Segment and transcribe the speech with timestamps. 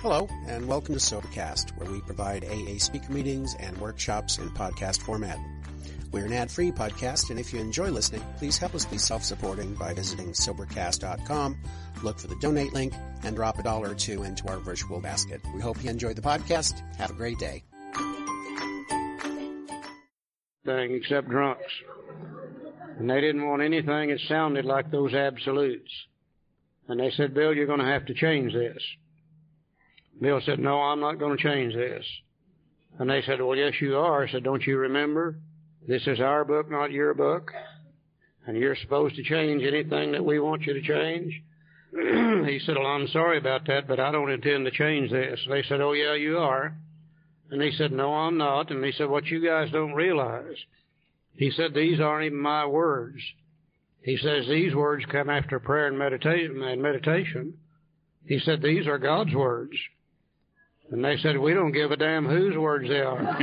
[0.00, 5.02] Hello, and welcome to Sobercast, where we provide AA speaker meetings and workshops in podcast
[5.02, 5.36] format.
[6.12, 9.94] We're an ad-free podcast, and if you enjoy listening, please help us be self-supporting by
[9.94, 11.58] visiting Sobercast.com,
[12.04, 12.94] look for the donate link,
[13.24, 15.40] and drop a dollar or two into our virtual basket.
[15.52, 16.80] We hope you enjoyed the podcast.
[16.94, 17.64] Have a great day.
[20.64, 21.72] Thing except drunks.
[23.00, 25.90] And they didn't want anything that sounded like those absolutes.
[26.86, 28.80] And they said, Bill, you're going to have to change this.
[30.20, 32.04] Bill said, No, I'm not going to change this.
[32.98, 34.24] And they said, Well, yes, you are.
[34.24, 35.36] I said, Don't you remember?
[35.86, 37.52] This is our book, not your book.
[38.46, 41.42] And you're supposed to change anything that we want you to change.
[42.46, 45.40] he said, Well, I'm sorry about that, but I don't intend to change this.
[45.48, 46.76] They said, Oh, yeah, you are.
[47.50, 48.70] And he said, No, I'm not.
[48.70, 50.56] And he said, What you guys don't realize.
[51.36, 53.20] He said, These aren't even my words.
[54.02, 56.62] He says, These words come after prayer and meditation.
[56.62, 57.54] And meditation.
[58.26, 59.72] He said, These are God's words.
[60.90, 63.36] And they said, We don't give a damn whose words they are.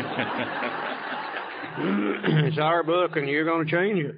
[2.48, 4.16] it's our book and you're going to change it.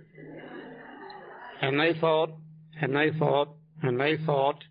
[1.61, 2.31] And they fought,
[2.79, 3.49] and they fought,
[3.81, 4.63] and they fought,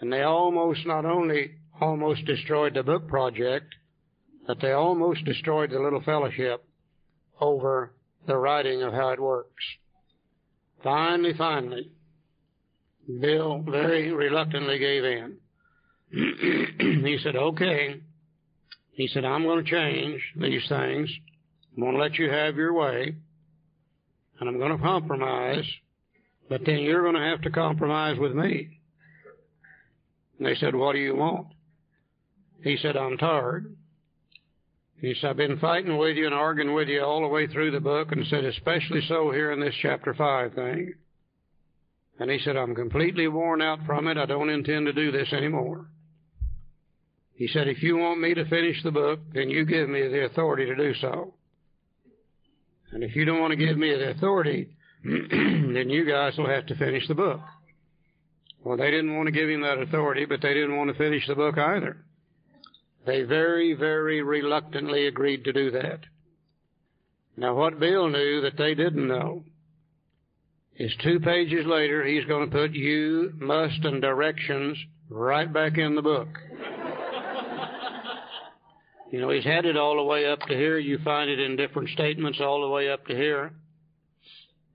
[0.00, 3.74] and they almost not only almost destroyed the book project,
[4.46, 6.64] but they almost destroyed the little fellowship
[7.40, 7.92] over
[8.26, 9.64] the writing of how it works.
[10.82, 11.90] Finally, finally,
[13.20, 15.36] Bill very reluctantly gave in.
[16.10, 18.00] He said, okay.
[18.92, 21.10] He said, I'm going to change these things.
[21.74, 23.14] I'm going to let you have your way.
[24.38, 25.64] And I'm going to compromise.
[26.48, 28.80] But then you're going to have to compromise with me.
[30.38, 31.48] And they said, what do you want?
[32.62, 33.76] He said, I'm tired.
[35.00, 37.70] He said, I've been fighting with you and arguing with you all the way through
[37.70, 40.94] the book and said, especially so here in this chapter 5 thing.
[42.18, 44.18] And he said, I'm completely worn out from it.
[44.18, 45.86] I don't intend to do this anymore.
[47.40, 50.26] He said, if you want me to finish the book, then you give me the
[50.26, 51.32] authority to do so.
[52.92, 56.66] And if you don't want to give me the authority, then you guys will have
[56.66, 57.40] to finish the book.
[58.62, 61.26] Well, they didn't want to give him that authority, but they didn't want to finish
[61.26, 62.04] the book either.
[63.06, 66.00] They very, very reluctantly agreed to do that.
[67.38, 69.44] Now, what Bill knew that they didn't know
[70.76, 74.76] is two pages later, he's going to put you, must, and directions
[75.08, 76.28] right back in the book.
[79.10, 80.78] You know, he's had it all the way up to here.
[80.78, 83.52] You find it in different statements all the way up to here.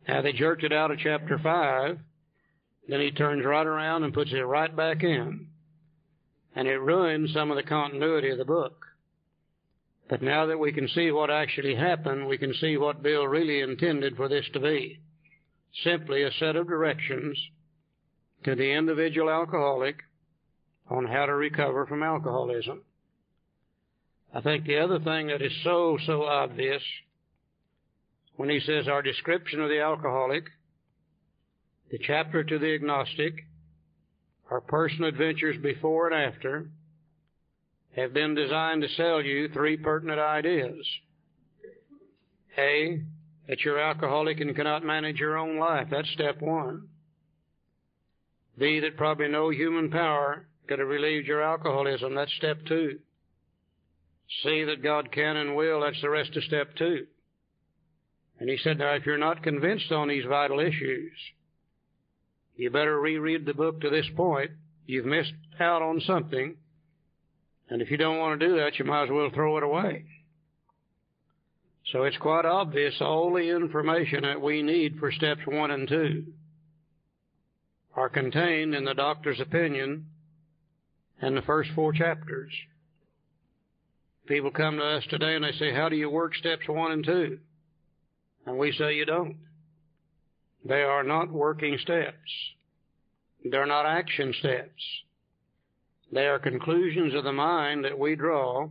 [0.07, 1.97] Now they jerked it out of chapter 5.
[2.87, 5.47] Then he turns right around and puts it right back in.
[6.53, 8.85] And it ruins some of the continuity of the book.
[10.09, 13.61] But now that we can see what actually happened, we can see what Bill really
[13.61, 14.99] intended for this to be.
[15.83, 17.37] Simply a set of directions
[18.43, 20.03] to the individual alcoholic
[20.89, 22.83] on how to recover from alcoholism.
[24.35, 26.81] I think the other thing that is so, so obvious
[28.35, 30.43] when he says our description of the alcoholic,
[31.89, 33.33] the chapter to the agnostic,
[34.51, 36.67] our personal adventures before and after,
[37.95, 40.85] have been designed to sell you three pertinent ideas.
[42.57, 43.01] A,
[43.47, 45.87] that you're alcoholic and cannot manage your own life.
[45.89, 46.89] That's step one.
[48.57, 52.15] B, that probably no human power could have relieved your alcoholism.
[52.15, 52.99] That's step two.
[54.43, 57.05] See that God can and will, that's the rest of step two.
[58.39, 61.13] And he said, now if you're not convinced on these vital issues,
[62.55, 64.51] you better reread the book to this point.
[64.85, 66.55] You've missed out on something.
[67.69, 70.05] And if you don't want to do that, you might as well throw it away.
[71.91, 76.25] So it's quite obvious all the information that we need for steps one and two
[77.95, 80.07] are contained in the doctor's opinion
[81.21, 82.51] and the first four chapters.
[84.27, 87.05] People come to us today and they say, How do you work steps one and
[87.05, 87.39] two?
[88.45, 89.37] And we say, You don't.
[90.63, 92.15] They are not working steps.
[93.43, 94.81] They're not action steps.
[96.11, 98.69] They are conclusions of the mind that we draw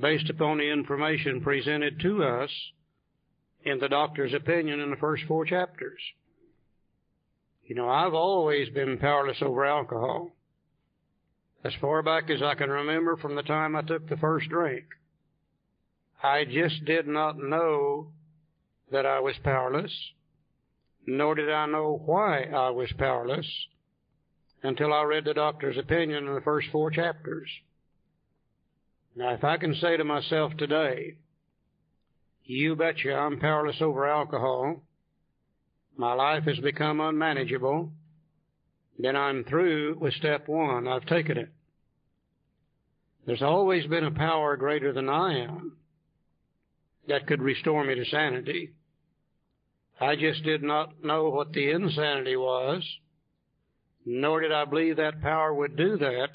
[0.00, 2.50] based upon the information presented to us
[3.64, 6.00] in the doctor's opinion in the first four chapters.
[7.64, 10.30] You know, I've always been powerless over alcohol
[11.64, 14.84] as far back as I can remember from the time I took the first drink.
[16.22, 18.08] I just did not know
[18.90, 19.92] that I was powerless,
[21.06, 23.46] nor did I know why I was powerless
[24.62, 27.48] until I read the doctor's opinion in the first four chapters.
[29.16, 31.16] Now, if I can say to myself today,
[32.44, 34.82] you betcha I'm powerless over alcohol,
[35.96, 37.90] my life has become unmanageable,
[39.04, 40.88] then I'm through with step one.
[40.88, 41.50] I've taken it.
[43.26, 45.76] There's always been a power greater than I am
[47.08, 48.72] that could restore me to sanity.
[50.00, 52.82] I just did not know what the insanity was,
[54.06, 56.30] nor did I believe that power would do that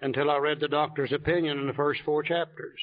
[0.00, 2.78] until I read the doctor's opinion in the first four chapters.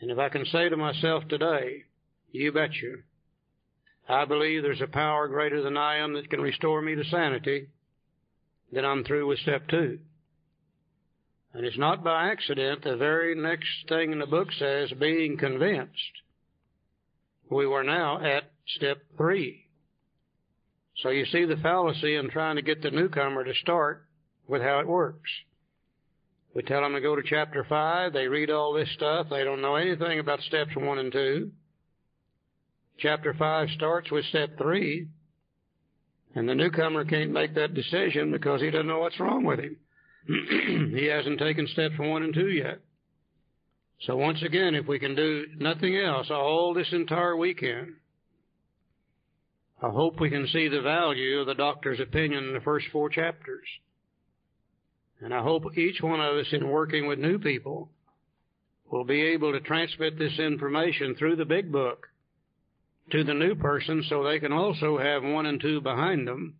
[0.00, 1.84] And if I can say to myself today,
[2.32, 3.02] you betcha,
[4.10, 7.68] I believe there's a power greater than I am that can restore me to sanity,
[8.72, 10.00] then I'm through with step two.
[11.54, 12.82] And it's not by accident.
[12.82, 16.22] The very next thing in the book says, being convinced.
[17.50, 19.66] We were now at step three.
[21.02, 24.06] So you see the fallacy in trying to get the newcomer to start
[24.48, 25.30] with how it works.
[26.54, 28.12] We tell them to go to chapter 5.
[28.12, 29.28] They read all this stuff.
[29.30, 31.52] They don't know anything about steps 1 and 2.
[33.00, 35.08] Chapter 5 starts with step 3.
[36.34, 39.76] And the newcomer can't make that decision because he doesn't know what's wrong with him.
[40.94, 42.80] he hasn't taken steps 1 and 2 yet.
[44.02, 47.94] So once again, if we can do nothing else all this entire weekend,
[49.82, 53.08] I hope we can see the value of the doctor's opinion in the first four
[53.08, 53.66] chapters.
[55.20, 57.90] And I hope each one of us in working with new people
[58.90, 62.09] will be able to transmit this information through the big book
[63.10, 66.54] to the new person so they can also have one and two behind them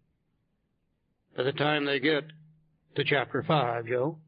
[1.36, 2.24] by the time they get
[2.96, 4.18] to chapter five, Joe.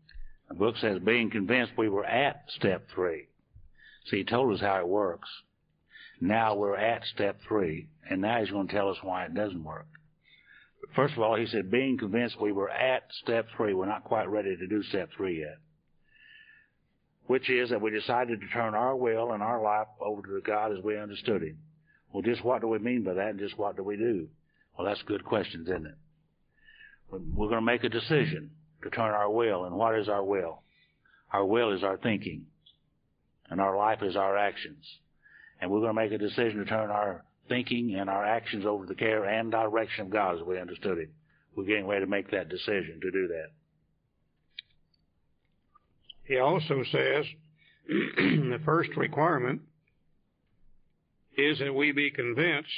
[0.48, 3.28] The book says, being convinced we were at step three.
[4.06, 5.28] See, he told us how it works.
[6.20, 9.64] Now we're at step three, and now he's going to tell us why it doesn't
[9.64, 9.86] work.
[10.94, 14.28] First of all, he said, being convinced we were at step three, we're not quite
[14.28, 15.58] ready to do step three yet.
[17.26, 20.72] Which is that we decided to turn our will and our life over to God
[20.76, 21.58] as we understood Him.
[22.12, 24.28] Well, just what do we mean by that and just what do we do?
[24.76, 25.94] Well, that's good questions, isn't it?
[27.10, 28.50] We're going to make a decision
[28.82, 29.64] to turn our will.
[29.64, 30.62] And what is our will?
[31.32, 32.46] Our will is our thinking.
[33.50, 34.84] And our life is our actions.
[35.60, 38.84] And we're going to make a decision to turn our thinking and our actions over
[38.84, 41.10] to the care and direction of God as we understood it.
[41.54, 43.50] We're getting ready to make that decision to do that.
[46.24, 47.26] He also says
[47.88, 49.60] the first requirement
[51.36, 52.68] is that we be convinced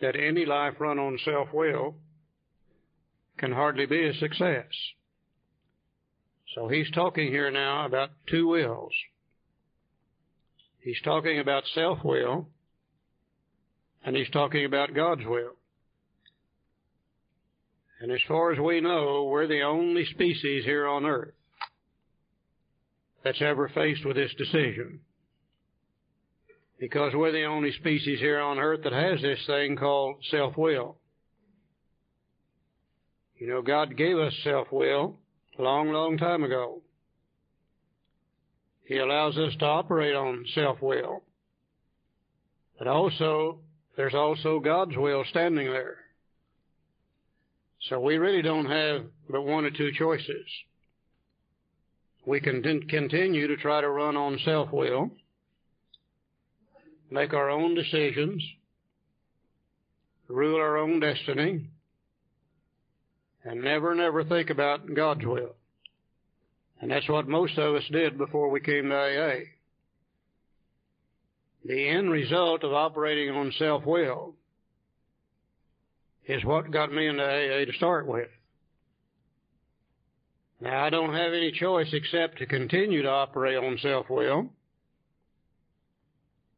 [0.00, 1.96] that any life run on self will
[3.38, 4.66] can hardly be a success.
[6.54, 8.92] So he's talking here now about two wills.
[10.80, 12.48] He's talking about self will
[14.04, 15.52] and he's talking about God's will.
[18.00, 21.34] And as far as we know, we're the only species here on earth
[23.22, 25.00] that's ever faced with this decision.
[26.82, 30.96] Because we're the only species here on earth that has this thing called self-will.
[33.38, 35.16] You know, God gave us self-will
[35.56, 36.82] a long, long time ago.
[38.84, 41.22] He allows us to operate on self-will.
[42.76, 43.60] But also,
[43.96, 45.98] there's also God's will standing there.
[47.82, 50.46] So we really don't have but one or two choices.
[52.26, 55.12] We can continue to try to run on self-will,
[57.12, 58.42] make our own decisions,
[60.28, 61.66] rule our own destiny,
[63.44, 65.54] and never, never think about God's will.
[66.80, 69.38] And that's what most of us did before we came to AA.
[71.64, 74.34] The end result of operating on self will
[76.26, 78.28] is what got me into AA to start with.
[80.60, 84.50] Now, I don't have any choice except to continue to operate on self will,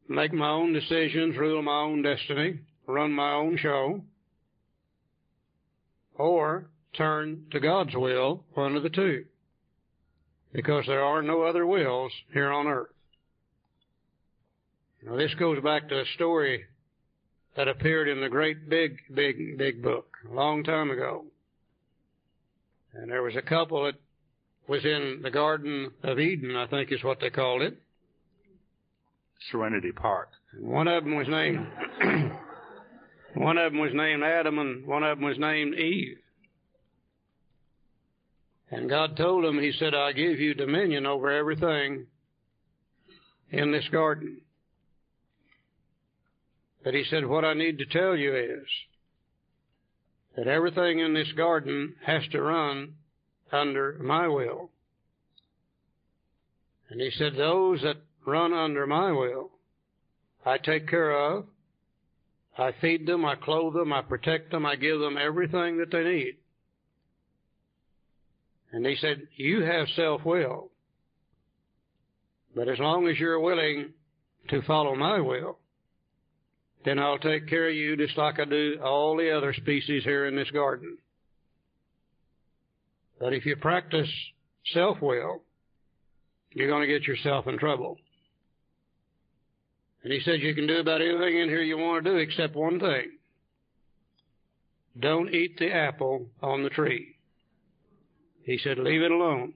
[0.08, 4.02] make my own decisions, rule my own destiny, run my own show,
[6.16, 9.24] or turn to God's will, one of the two.
[10.52, 12.90] Because there are no other wills here on earth.
[15.04, 16.64] Now, this goes back to a story
[17.56, 21.24] that appeared in the great big, big, big book a long time ago.
[22.94, 23.96] And there was a couple that
[24.66, 27.76] was in the Garden of Eden, I think is what they called it.
[29.50, 30.30] Serenity Park.
[30.58, 31.66] One of them was named,
[33.34, 36.18] one of them was named Adam and one of them was named Eve.
[38.70, 42.06] And God told them, He said, I give you dominion over everything
[43.50, 44.40] in this garden.
[46.82, 48.66] But he said, What I need to tell you is
[50.36, 52.94] that everything in this garden has to run
[53.52, 54.70] under my will.
[56.90, 57.96] And he said, Those that
[58.26, 59.50] run under my will,
[60.44, 61.46] I take care of.
[62.56, 66.04] I feed them, I clothe them, I protect them, I give them everything that they
[66.04, 66.36] need.
[68.72, 70.70] And he said, You have self will.
[72.54, 73.92] But as long as you're willing
[74.50, 75.58] to follow my will,
[76.84, 80.26] then I'll take care of you just like I do all the other species here
[80.26, 80.98] in this garden.
[83.18, 84.08] But if you practice
[84.72, 85.42] self will,
[86.50, 87.96] you're going to get yourself in trouble.
[90.04, 92.54] And he said you can do about anything in here you want to do except
[92.54, 93.12] one thing.
[95.00, 97.16] Don't eat the apple on the tree.
[98.44, 99.54] He said, leave it alone.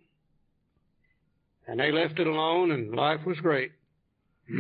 [1.67, 3.73] And they left it alone, and life was great.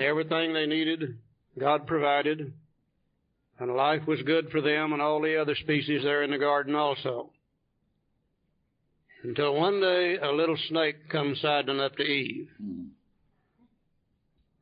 [0.00, 1.18] Everything they needed,
[1.58, 2.52] God provided.
[3.58, 6.76] And life was good for them and all the other species there in the garden
[6.76, 7.30] also.
[9.24, 12.48] Until one day a little snake comes sidling up to Eve.
[12.62, 12.82] Hmm.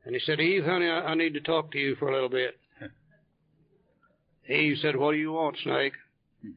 [0.07, 2.29] And he said, Eve, honey, I, I need to talk to you for a little
[2.29, 2.57] bit.
[4.49, 5.93] Eve said, What do you want, snake?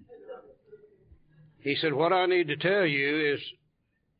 [1.61, 3.41] He said, What I need to tell you is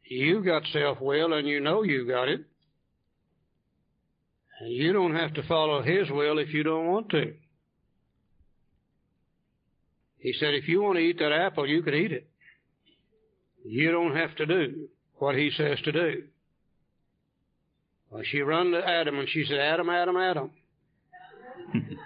[0.03, 2.41] you've got self will and you know you got it.
[4.59, 7.33] And you don't have to follow his will if you don't want to.
[10.17, 12.27] He said, If you want to eat that apple, you can eat it.
[13.63, 16.24] You don't have to do what he says to do.
[18.10, 20.51] Well, she run to Adam and she said, Adam, Adam, Adam.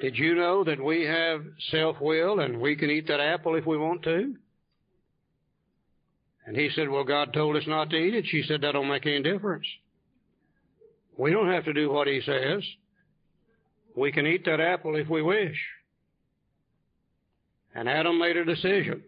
[0.00, 3.66] Did you know that we have self will and we can eat that apple if
[3.66, 4.34] we want to?
[6.46, 8.26] And he said, Well, God told us not to eat it.
[8.28, 9.66] She said, That don't make any difference.
[11.18, 12.62] We don't have to do what he says.
[13.96, 15.56] We can eat that apple if we wish.
[17.74, 19.02] And Adam made a decision.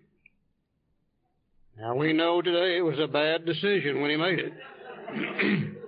[1.79, 4.53] Now we know today it was a bad decision when he made it.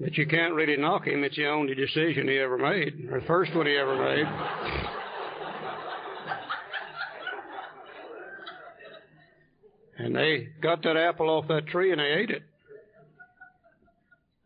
[0.00, 1.22] But you can't really knock him.
[1.24, 4.24] It's the only decision he ever made, or the first one he ever made.
[9.98, 12.42] and they got that apple off that tree and they ate it.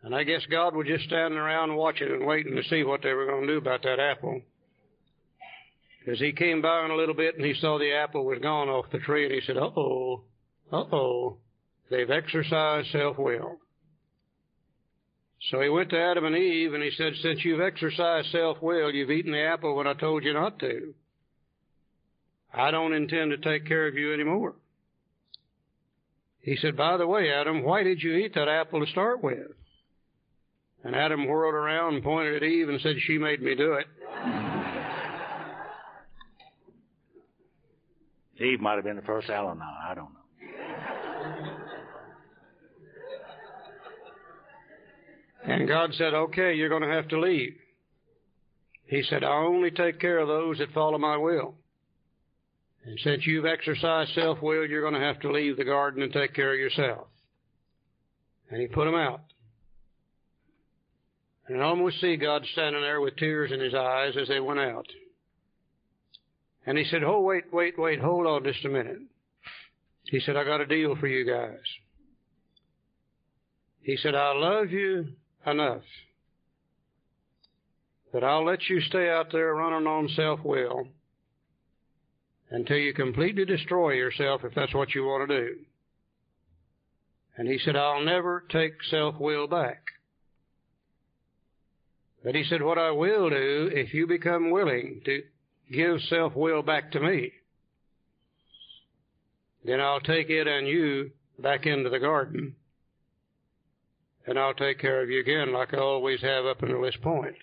[0.02, 3.12] And I guess God was just standing around watching and waiting to see what they
[3.12, 4.42] were going to do about that apple.
[6.00, 8.68] Because he came by in a little bit and he saw the apple was gone
[8.68, 10.22] off the tree and he said, uh oh,
[10.72, 11.36] uh oh,
[11.90, 13.60] they've exercised self will.
[15.50, 18.90] So he went to Adam and Eve and he said, Since you've exercised self will,
[18.90, 20.94] you've eaten the apple when I told you not to.
[22.52, 24.54] I don't intend to take care of you anymore.
[26.40, 29.50] He said, By the way, Adam, why did you eat that apple to start with?
[30.82, 33.86] And Adam whirled around and pointed at Eve and said, She made me do it.
[38.40, 39.62] Eve might have been the first Al-Anon.
[39.62, 40.23] I don't know.
[45.44, 47.54] And God said, Okay, you're going to have to leave.
[48.86, 51.54] He said, I only take care of those that follow my will.
[52.84, 56.12] And since you've exercised self will, you're going to have to leave the garden and
[56.12, 57.06] take care of yourself.
[58.50, 59.22] And he put them out.
[61.48, 64.60] And I almost see God standing there with tears in his eyes as they went
[64.60, 64.86] out.
[66.66, 68.98] And he said, Oh, wait, wait, wait, hold on just a minute.
[70.04, 71.58] He said, I got a deal for you guys.
[73.82, 75.08] He said, I love you
[75.46, 75.82] enough
[78.12, 80.86] that I'll let you stay out there running on self will
[82.50, 85.56] until you completely destroy yourself if that's what you want to do.
[87.36, 89.82] And he said, I'll never take self will back.
[92.22, 95.22] But he said, What I will do, if you become willing to
[95.72, 97.32] give self will back to me,
[99.64, 102.54] then I'll take it and you back into the garden
[104.26, 107.36] and I'll take care of you again like I always have up until this point.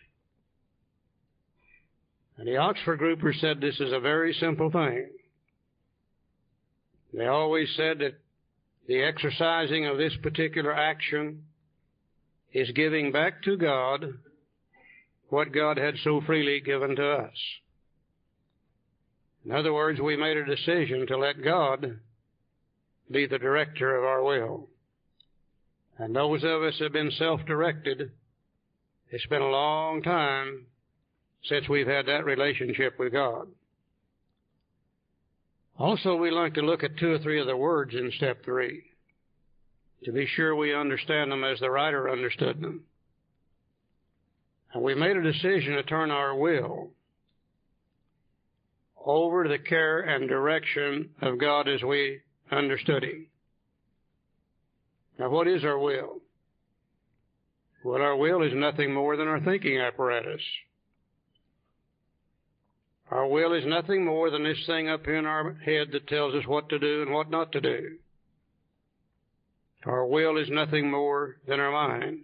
[2.37, 5.09] And the Oxford groupers said this is a very simple thing.
[7.13, 8.19] They always said that
[8.87, 11.43] the exercising of this particular action
[12.51, 14.05] is giving back to God
[15.29, 17.35] what God had so freely given to us.
[19.45, 21.99] In other words, we made a decision to let God
[23.09, 24.67] be the director of our will.
[26.01, 28.09] And those of us have been self-directed.
[29.11, 30.65] It's been a long time
[31.43, 33.49] since we've had that relationship with God.
[35.77, 38.81] Also, we like to look at two or three of the words in step three
[40.03, 42.81] to be sure we understand them as the writer understood them.
[44.73, 46.89] And we made a decision to turn our will
[49.05, 53.27] over to the care and direction of God as we understood Him.
[55.21, 56.19] Now, what is our will?
[57.85, 60.41] Well, our will is nothing more than our thinking apparatus.
[63.11, 66.33] Our will is nothing more than this thing up here in our head that tells
[66.33, 67.97] us what to do and what not to do.
[69.85, 72.23] Our will is nothing more than our mind.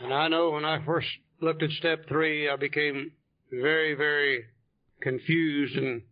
[0.00, 1.08] And I know when I first
[1.40, 3.12] looked at step three, I became
[3.50, 4.44] very, very
[5.00, 6.02] confused and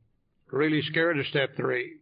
[0.52, 1.94] really scared of step three.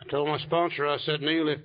[0.00, 1.60] I told my sponsor, I said, Neil, if,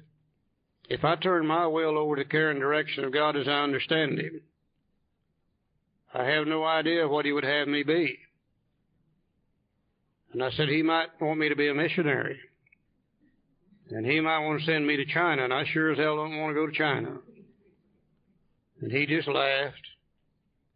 [0.90, 4.20] if I turn my will over to care and direction of God as I understand
[4.20, 4.42] Him,
[6.14, 8.18] I have no idea what He would have me be.
[10.34, 12.40] And I said, He might want me to be a missionary.
[13.90, 16.40] And He might want to send me to China, and I sure as hell don't
[16.40, 17.18] want to go to China.
[18.82, 19.76] And he just laughed.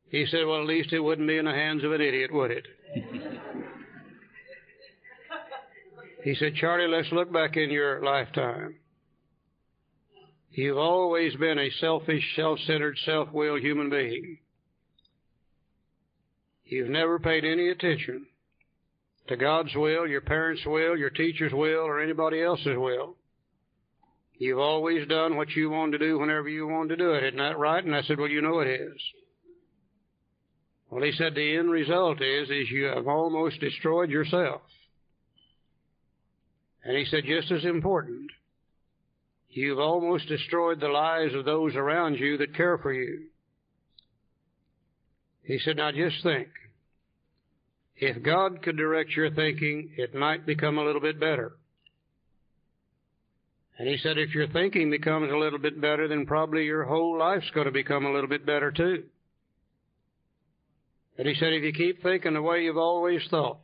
[0.10, 2.52] He said, Well, at least it wouldn't be in the hands of an idiot, would
[2.52, 2.66] it?
[6.24, 8.76] he said, Charlie, let's look back in your lifetime.
[10.52, 14.40] You've always been a selfish, self centered, self willed human being.
[16.66, 18.28] You've never paid any attention
[19.28, 23.16] to God's will, your parents' will, your teacher's will, or anybody else's will.
[24.38, 27.24] You've always done what you wanted to do whenever you wanted to do it.
[27.26, 27.84] Isn't that right?
[27.84, 28.98] And I said, Well, you know it is.
[30.90, 34.62] Well, he said the end result is is you have almost destroyed yourself.
[36.84, 38.32] And he said, just as important,
[39.50, 43.26] you've almost destroyed the lives of those around you that care for you.
[45.44, 46.48] He said, now just think.
[47.98, 51.54] If God could direct your thinking, it might become a little bit better.
[53.78, 57.18] And he said, if your thinking becomes a little bit better, then probably your whole
[57.18, 59.04] life's going to become a little bit better too.
[61.18, 63.62] And he said, if you keep thinking the way you've always thought,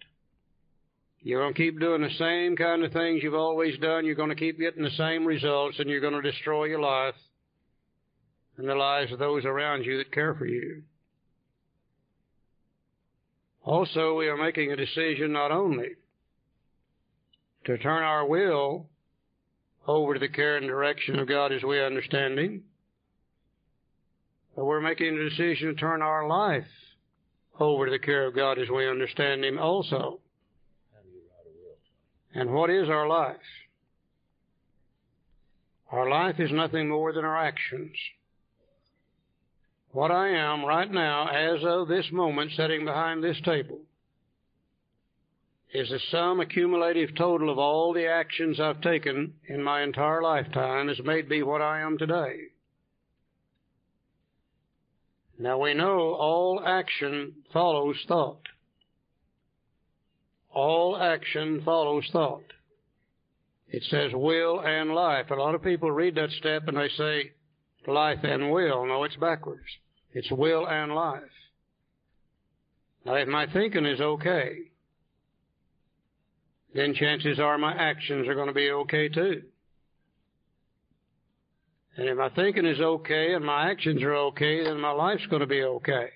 [1.25, 4.05] you're going to keep doing the same kind of things you've always done.
[4.05, 7.15] You're going to keep getting the same results, and you're going to destroy your life
[8.57, 10.83] and the lives of those around you that care for you.
[13.63, 15.93] Also, we are making a decision not only
[17.65, 18.85] to turn our will
[19.87, 22.65] over to the care and direction of God as we understand Him,
[24.55, 26.67] but we're making a decision to turn our life
[27.59, 30.19] over to the care of God as we understand Him also.
[32.35, 33.37] And what is our life?
[35.89, 37.95] Our life is nothing more than our actions.
[39.91, 43.79] What I am right now, as of this moment, sitting behind this table,
[45.73, 50.89] is the sum accumulative total of all the actions I've taken in my entire lifetime
[50.89, 52.35] has made me what I am today.
[55.39, 58.41] Now we know all action follows thought.
[60.55, 62.45] All action follows thought.
[63.67, 65.29] It says will and life.
[65.29, 67.31] A lot of people read that step and they say
[67.87, 68.85] life and will.
[68.85, 69.65] No, it's backwards.
[70.13, 71.21] It's will and life.
[73.05, 74.71] Now, if my thinking is okay,
[76.73, 79.43] then chances are my actions are going to be okay too.
[81.97, 85.41] And if my thinking is okay and my actions are okay, then my life's going
[85.41, 86.09] to be okay.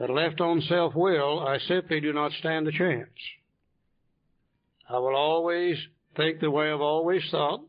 [0.00, 3.10] But left on self will, I simply do not stand a chance.
[4.88, 5.76] I will always
[6.16, 7.60] think the way I've always thought.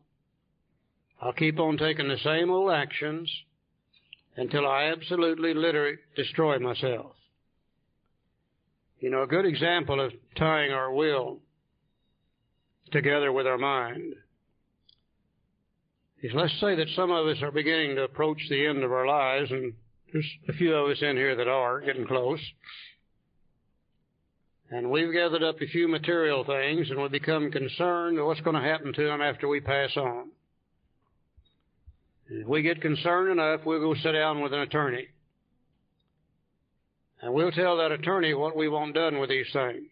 [1.20, 3.30] I'll keep on taking the same old actions
[4.34, 7.12] until I absolutely, literally destroy myself.
[8.98, 11.40] You know, a good example of tying our will
[12.92, 14.14] together with our mind
[16.22, 19.06] is let's say that some of us are beginning to approach the end of our
[19.06, 19.74] lives, and
[20.12, 22.40] there's a few of us in here that are getting close.
[24.70, 28.68] And we've gathered up a few material things, and we become concerned what's going to
[28.68, 30.30] happen to them after we pass on.
[32.28, 35.08] If we get concerned enough, we'll go sit down with an attorney.
[37.20, 39.90] And we'll tell that attorney what we want done with these things.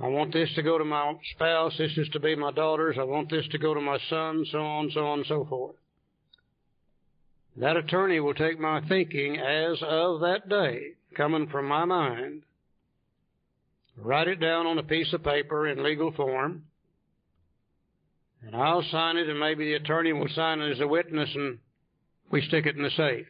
[0.00, 1.74] I want this to go to my spouse.
[1.76, 2.96] This is to be my daughter's.
[2.98, 5.76] I want this to go to my son, so on, so on, so forth.
[7.56, 12.42] That attorney will take my thinking as of that day, coming from my mind,
[13.96, 16.64] write it down on a piece of paper in legal form,
[18.44, 21.58] and I'll sign it, and maybe the attorney will sign it as a witness, and
[22.30, 23.26] we stick it in the safe.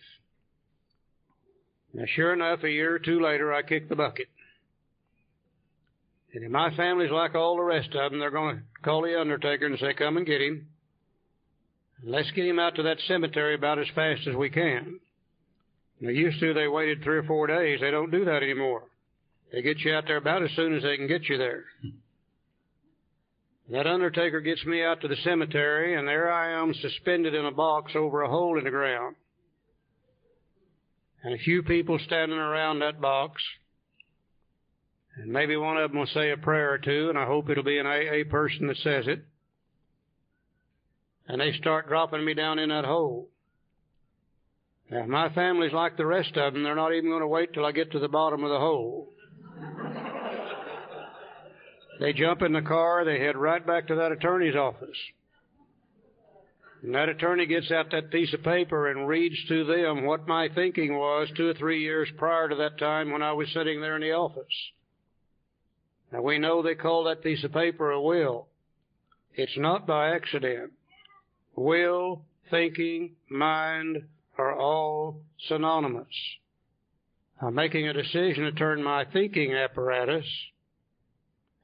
[1.92, 4.28] Now, sure enough, a year or two later, I kick the bucket.
[6.32, 9.20] And if my family's like all the rest of them, they're going to call the
[9.20, 10.68] undertaker and say, come and get him.
[12.04, 14.98] Let's get him out to that cemetery about as fast as we can.
[16.00, 17.80] Now, used to, they waited three or four days.
[17.80, 18.82] They don't do that anymore.
[19.52, 21.64] They get you out there about as soon as they can get you there.
[23.70, 27.52] That undertaker gets me out to the cemetery, and there I am suspended in a
[27.52, 29.14] box over a hole in the ground.
[31.22, 33.40] And a few people standing around that box.
[35.16, 37.62] And maybe one of them will say a prayer or two, and I hope it'll
[37.62, 39.24] be an AA person that says it.
[41.28, 43.28] And they start dropping me down in that hole.
[44.90, 46.62] Now, my family's like the rest of them.
[46.62, 49.08] They're not even going to wait till I get to the bottom of the hole.
[52.00, 54.96] They jump in the car, they head right back to that attorney's office.
[56.82, 60.48] And that attorney gets out that piece of paper and reads to them what my
[60.48, 63.94] thinking was two or three years prior to that time when I was sitting there
[63.94, 64.44] in the office.
[66.10, 68.48] Now we know they call that piece of paper a will.
[69.34, 70.72] It's not by accident.
[71.54, 74.04] Will, thinking, mind
[74.38, 76.06] are all synonymous.
[77.40, 80.24] I'm making a decision to turn my thinking apparatus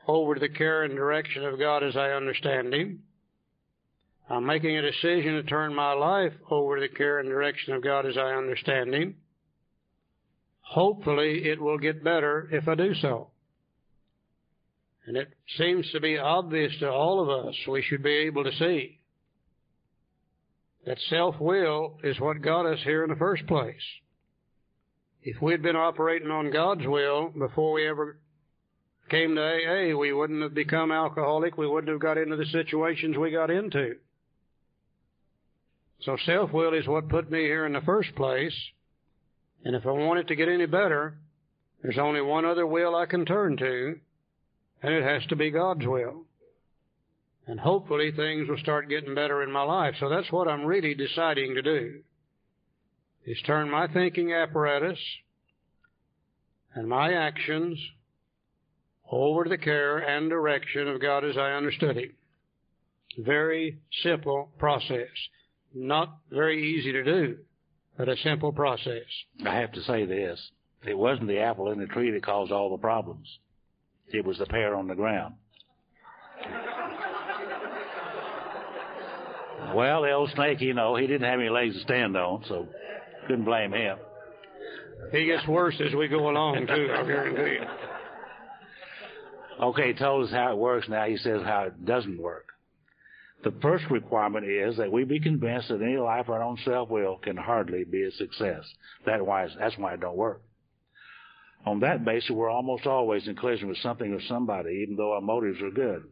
[0.07, 3.01] over to the care and direction of God as I understand Him.
[4.29, 7.83] I'm making a decision to turn my life over to the care and direction of
[7.83, 9.17] God as I understand Him.
[10.61, 13.29] Hopefully, it will get better if I do so.
[15.07, 18.53] And it seems to be obvious to all of us, we should be able to
[18.53, 18.98] see
[20.89, 23.75] that self will is what got us here in the first place.
[25.23, 28.17] If we'd been operating on God's will before we ever
[29.11, 31.59] came to AA, we wouldn't have become alcoholic.
[31.59, 33.97] We wouldn't have got into the situations we got into.
[36.01, 38.57] So self will is what put me here in the first place.
[39.67, 41.19] And if I want it to get any better,
[41.83, 44.01] there's only one other will I can turn to,
[44.83, 46.25] and it has to be God's will.
[47.49, 49.95] And hopefully things will start getting better in my life.
[49.99, 52.01] So that's what I'm really deciding to do.
[53.25, 54.99] Is turn my thinking apparatus
[56.75, 57.79] and my actions
[59.11, 62.13] over to the care and direction of God as I understood Him.
[63.19, 65.09] Very simple process.
[65.75, 67.39] Not very easy to do,
[67.97, 69.05] but a simple process.
[69.47, 70.39] I have to say this.
[70.87, 73.27] It wasn't the apple in the tree that caused all the problems.
[74.09, 75.35] It was the pear on the ground.
[79.75, 82.67] Well, the old snake, you know, he didn't have any legs to stand on, so
[83.27, 83.99] couldn't blame him.
[85.13, 87.67] He gets worse as we go along, too, I guarantee you.
[89.61, 90.89] Okay, he told us how it works.
[90.89, 92.47] Now he says how it doesn't work.
[93.45, 97.19] The first requirement is that we be convinced that any life our own self will
[97.19, 98.65] can hardly be a success.
[99.07, 100.43] That why, that's why it don't work.
[101.67, 105.21] On that basis, we're almost always in collision with something or somebody, even though our
[105.21, 106.05] motives are good.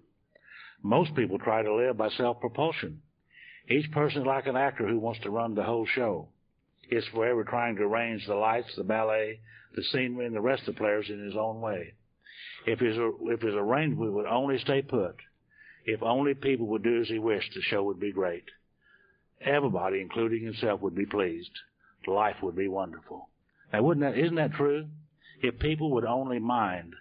[0.82, 3.00] Most people try to live by self-propulsion.
[3.68, 6.28] Each person is like an actor who wants to run the whole show.
[6.88, 9.40] Is forever trying to arrange the lights, the ballet,
[9.74, 11.94] the scenery, and the rest of the players in his own way.
[12.64, 15.16] If his, if his arrangement would only stay put,
[15.84, 18.44] if only people would do as he wished, the show would be great.
[19.40, 21.50] Everybody, including himself, would be pleased.
[22.06, 23.30] Life would be wonderful.
[23.72, 24.86] Now, wouldn't that, isn't that true?
[25.42, 26.94] If people would only mind,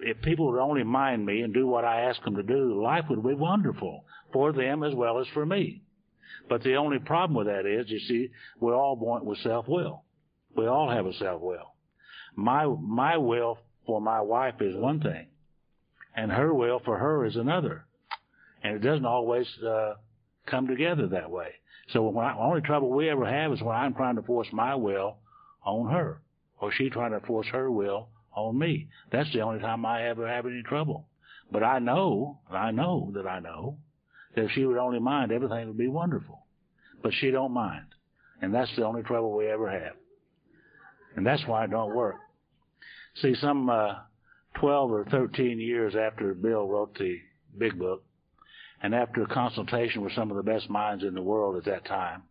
[0.00, 3.04] if people would only mind me and do what I ask them to do, life
[3.10, 5.82] would be wonderful for them as well as for me.
[6.48, 10.04] But the only problem with that is, you see, we're all born with self-will.
[10.56, 11.74] We all have a self-will.
[12.34, 15.26] My, my will for my wife is one thing,
[16.14, 17.86] and her will for her is another.
[18.62, 19.94] And it doesn't always uh,
[20.46, 21.48] come together that way.
[21.88, 25.18] So the only trouble we ever have is when I'm trying to force my will
[25.64, 26.22] on her,
[26.60, 28.88] or she trying to force her will on me.
[29.10, 31.08] That's the only time I ever have any trouble.
[31.50, 33.78] But I know, I know that I know,
[34.34, 36.46] if she would only mind, everything would be wonderful.
[37.02, 37.86] But she don't mind.
[38.40, 39.94] And that's the only trouble we ever have.
[41.16, 42.16] And that's why it don't work.
[43.16, 43.94] See, some uh,
[44.54, 47.18] 12 or 13 years after Bill wrote the
[47.56, 48.04] Big Book,
[48.82, 51.84] and after a consultation with some of the best minds in the world at that
[51.84, 52.22] time,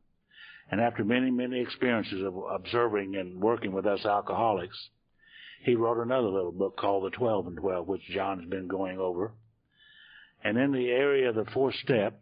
[0.71, 4.89] and after many, many experiences of observing and working with us alcoholics,
[5.63, 9.33] he wrote another little book called The 12 and 12, which John's been going over.
[10.43, 12.19] And in the area of the fourth step,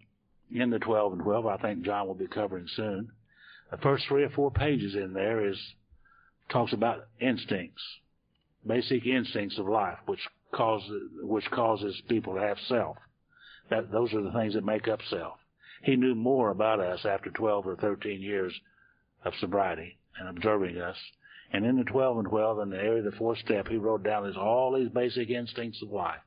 [0.51, 3.12] in the 12 and 12, I think John will be covering soon,
[3.71, 5.58] the first three or four pages in there is
[6.49, 7.84] talks about instincts
[8.65, 10.19] basic instincts of life, which
[10.51, 12.97] causes which causes people to have self.
[13.69, 15.38] That those are the things that make up self.
[15.84, 18.53] He knew more about us after 12 or 13 years
[19.23, 20.97] of sobriety and observing us.
[21.51, 24.03] And in the 12 and 12, in the area of the fourth step, he wrote
[24.03, 26.19] down this, all these basic instincts of life.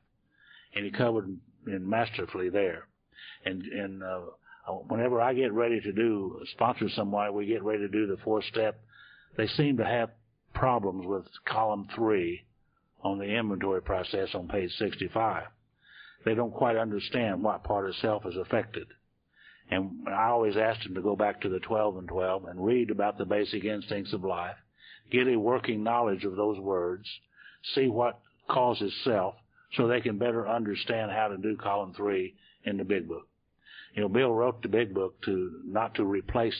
[0.75, 2.87] And he covered in masterfully there.
[3.45, 4.19] And, and, uh,
[4.87, 8.45] whenever I get ready to do, sponsor somebody, we get ready to do the fourth
[8.45, 8.79] step,
[9.35, 10.11] they seem to have
[10.53, 12.45] problems with column three
[13.03, 15.45] on the inventory process on page 65.
[16.25, 18.87] they don't quite understand what part of self is affected.
[19.69, 22.91] And I always ask them to go back to the 12 and 12 and read
[22.91, 24.55] about the basic instincts of life,
[25.11, 27.05] get a working knowledge of those words,
[27.75, 29.35] see what causes self,
[29.75, 33.27] so they can better understand how to do column three in the big book.
[33.93, 36.57] You know, Bill wrote the big book to not to replace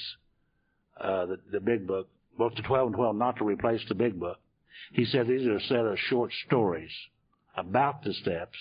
[0.99, 4.19] uh, the, the big book, both the 12 and 12, not to replace the big
[4.19, 4.39] book.
[4.91, 6.91] He said these are a set of short stories
[7.55, 8.57] about the steps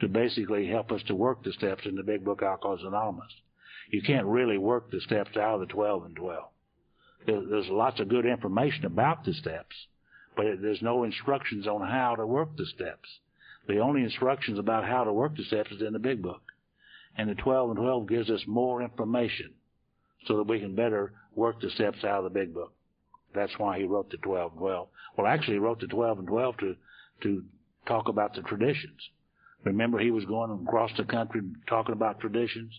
[0.00, 3.32] to basically help us to work the steps in the big book Alcoholics Anonymous.
[3.90, 6.44] You can't really work the steps out of the 12 and 12.
[7.26, 9.74] There's lots of good information about the steps,
[10.36, 13.08] but there's no instructions on how to work the steps.
[13.66, 16.42] The only instructions about how to work the steps is in the big book.
[17.16, 19.54] And the 12 and 12 gives us more information
[20.26, 22.72] so that we can better work the steps out of the big book.
[23.34, 24.88] That's why he wrote the 12 and 12.
[25.16, 26.76] Well, actually, he wrote the 12 and 12 to,
[27.22, 27.44] to
[27.86, 29.00] talk about the traditions.
[29.64, 32.72] Remember, he was going across the country talking about traditions.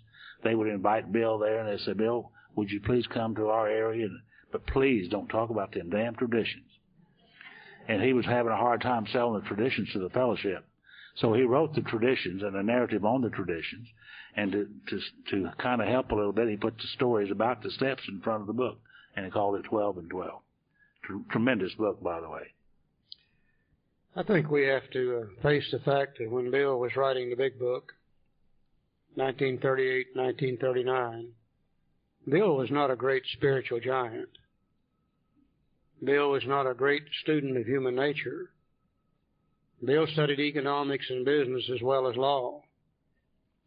[0.44, 3.68] They would invite Bill there, and they said, "Bill, would you please come to our
[3.68, 4.08] area?
[4.52, 6.70] But please don't talk about them damn traditions."
[7.88, 10.64] And he was having a hard time selling the traditions to the fellowship.
[11.16, 13.88] So he wrote the traditions and a narrative on the traditions,
[14.36, 15.00] and to to,
[15.32, 18.22] to kind of help a little bit, he put the stories about the steps in
[18.22, 18.80] front of the book,
[19.16, 20.42] and he called it Twelve and Twelve.
[21.30, 22.54] tremendous book, by the way.
[24.18, 27.36] I think we have to uh, face the fact that when Bill was writing the
[27.36, 27.94] big book,
[29.16, 31.32] 1938, 1939,
[32.30, 34.30] Bill was not a great spiritual giant.
[36.04, 38.52] Bill was not a great student of human nature.
[39.84, 42.64] Bill studied economics and business as well as law.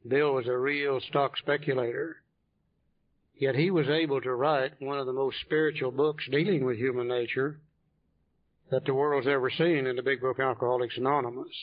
[0.06, 2.16] Bill was a real stock speculator.
[3.36, 7.08] Yet he was able to write one of the most spiritual books dealing with human
[7.08, 7.60] nature
[8.70, 11.54] that the world's ever seen in the big book Alcoholics Anonymous.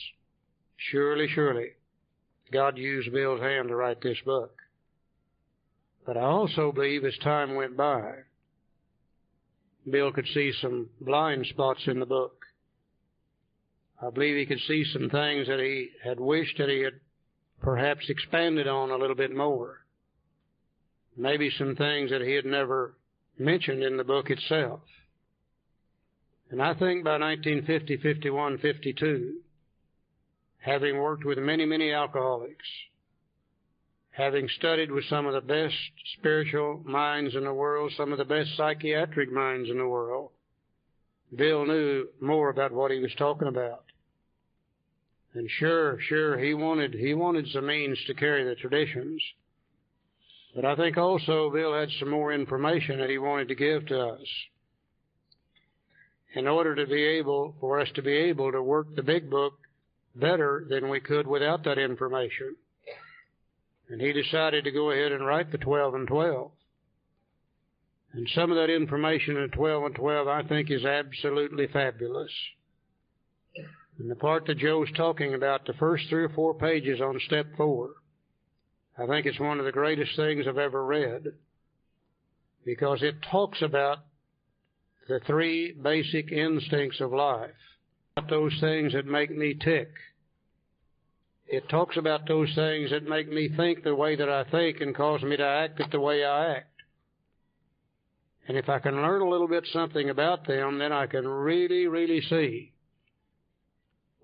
[0.76, 1.72] Surely, surely,
[2.52, 4.56] God used Bill's hand to write this book.
[6.04, 8.12] But I also believe as time went by,
[9.88, 12.35] Bill could see some blind spots in the book.
[14.02, 17.00] I believe he could see some things that he had wished that he had
[17.62, 19.86] perhaps expanded on a little bit more.
[21.16, 22.94] Maybe some things that he had never
[23.38, 24.80] mentioned in the book itself.
[26.50, 29.38] And I think by 1950, 51, 52,
[30.58, 32.66] having worked with many, many alcoholics,
[34.10, 35.74] having studied with some of the best
[36.18, 40.30] spiritual minds in the world, some of the best psychiatric minds in the world,
[41.34, 43.85] Bill knew more about what he was talking about.
[45.36, 49.22] And sure, sure, he wanted he wanted some means to carry the traditions.
[50.54, 54.00] But I think also Bill had some more information that he wanted to give to
[54.00, 54.26] us
[56.34, 59.58] in order to be able, for us to be able to work the big book
[60.14, 62.56] better than we could without that information.
[63.90, 66.50] And he decided to go ahead and write the 12 and 12.
[68.14, 72.32] And some of that information in 12 and 12 I think is absolutely fabulous.
[73.98, 77.46] And the part that Joe's talking about, the first three or four pages on step
[77.56, 77.90] four,
[78.98, 81.32] I think it's one of the greatest things I've ever read
[82.64, 83.98] because it talks about
[85.08, 87.50] the three basic instincts of life,
[88.28, 89.88] those things that make me tick.
[91.46, 94.94] It talks about those things that make me think the way that I think and
[94.94, 96.72] cause me to act the way I act.
[98.48, 101.86] And if I can learn a little bit something about them, then I can really,
[101.86, 102.72] really see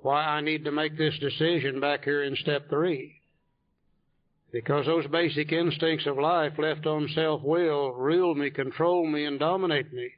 [0.03, 3.21] why I need to make this decision back here in step three.
[4.53, 9.93] Because those basic instincts of life left on self-will rule me, control me, and dominate
[9.93, 10.13] me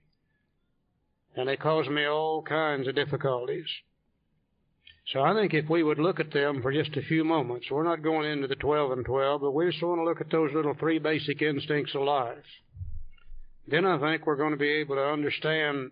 [1.36, 3.66] and they cause me all kinds of difficulties.
[5.12, 7.84] So I think if we would look at them for just a few moments, we're
[7.84, 10.52] not going into the 12 and 12, but we just want to look at those
[10.54, 12.36] little three basic instincts of life.
[13.68, 15.90] Then I think we're going to be able to understand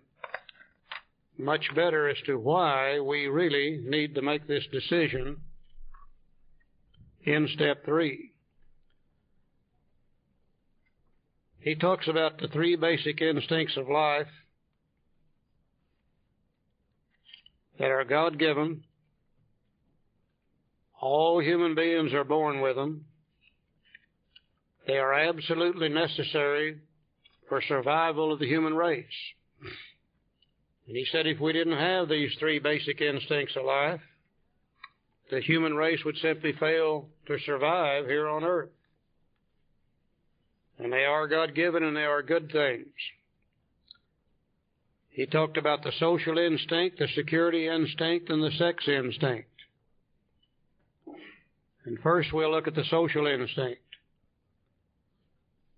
[1.37, 5.37] much better as to why we really need to make this decision
[7.23, 8.31] in step three.
[11.59, 14.27] He talks about the three basic instincts of life
[17.79, 18.83] that are God given.
[20.99, 23.05] All human beings are born with them.
[24.87, 26.79] They are absolutely necessary
[27.47, 29.05] for survival of the human race.
[30.87, 34.01] And he said if we didn't have these three basic instincts of life,
[35.31, 38.69] the human race would simply fail to survive here on earth.
[40.77, 42.87] And they are God given and they are good things.
[45.09, 49.47] He talked about the social instinct, the security instinct, and the sex instinct.
[51.85, 53.81] And first we'll look at the social instinct.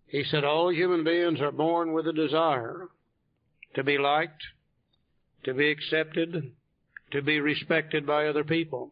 [0.08, 2.88] He said all human beings are born with a desire
[3.74, 4.42] to be liked,
[5.46, 6.52] to be accepted,
[7.12, 8.92] to be respected by other people.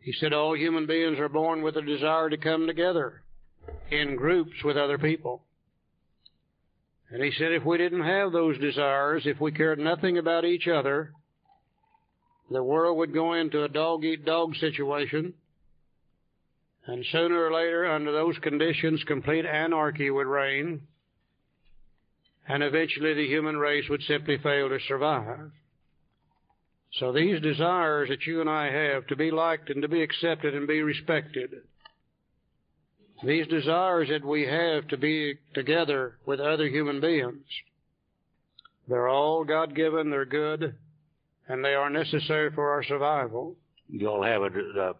[0.00, 3.22] He said all human beings are born with a desire to come together
[3.90, 5.42] in groups with other people.
[7.10, 10.66] And he said if we didn't have those desires, if we cared nothing about each
[10.66, 11.12] other,
[12.50, 15.34] the world would go into a dog eat dog situation.
[16.86, 20.82] And sooner or later, under those conditions, complete anarchy would reign.
[22.48, 25.50] And eventually the human race would simply fail to survive.
[26.94, 30.54] So these desires that you and I have to be liked and to be accepted
[30.54, 31.50] and be respected,
[33.24, 37.44] these desires that we have to be together with other human beings,
[38.88, 40.74] they're all God given, they're good,
[41.48, 43.56] and they are necessary for our survival.
[43.88, 44.92] You'll have a, uh,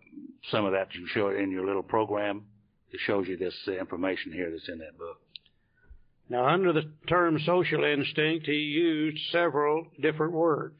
[0.51, 2.45] some of that you show in your little program.
[2.91, 5.22] It shows you this uh, information here that's in that book.
[6.33, 10.79] Now, under the term social instinct, he used several different words.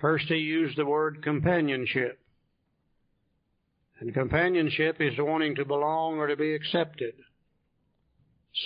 [0.00, 2.20] First, he used the word companionship.
[3.98, 7.14] And companionship is wanting to belong or to be accepted.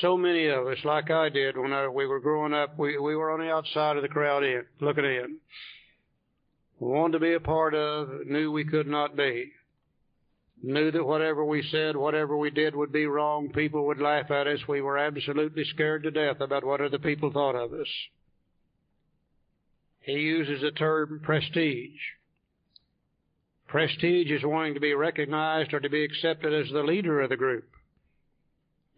[0.03, 3.17] So many of us, like I did when I, we were growing up, we, we
[3.17, 5.39] were on the outside of the crowd in, looking in.
[6.81, 9.53] We wanted to be a part of, knew we could not be.
[10.63, 13.49] Knew that whatever we said, whatever we did would be wrong.
[13.51, 14.61] People would laugh at us.
[14.69, 17.89] We were absolutely scared to death about what other people thought of us.
[20.01, 22.01] He uses the term prestige.
[23.69, 27.37] Prestige is wanting to be recognized or to be accepted as the leader of the
[27.37, 27.69] group.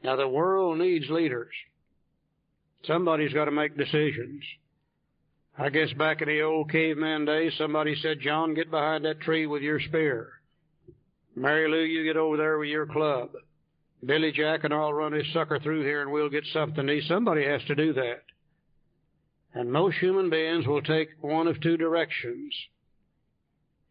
[0.03, 1.53] Now the world needs leaders.
[2.87, 4.42] Somebody's got to make decisions.
[5.57, 9.46] I guess back in the old caveman days, somebody said, John, get behind that tree
[9.46, 10.33] with your spear.
[11.35, 13.31] Mary Lou, you get over there with your club.
[14.05, 17.05] Billy Jack and I'll run this sucker through here and we'll get something to eat.
[17.09, 18.23] Somebody has to do that.
[19.55, 22.53] And most human beings will take one of two directions.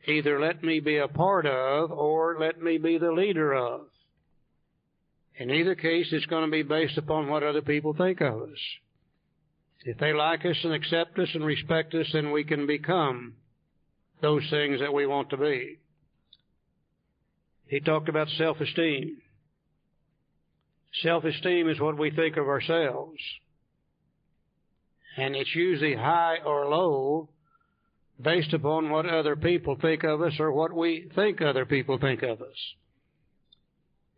[0.06, 3.82] Either let me be a part of or let me be the leader of.
[5.38, 8.60] In either case, it's going to be based upon what other people think of us.
[9.84, 13.34] If they like us and accept us and respect us, then we can become
[14.22, 15.80] those things that we want to be.
[17.72, 19.18] He talked about self-esteem.
[21.02, 23.18] Self-esteem is what we think of ourselves
[25.18, 27.30] and it's usually high or low
[28.22, 32.22] based upon what other people think of us or what we think other people think
[32.24, 32.76] of us.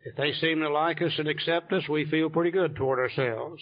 [0.04, 3.62] If they seem to like us and accept us, we feel pretty good toward ourselves.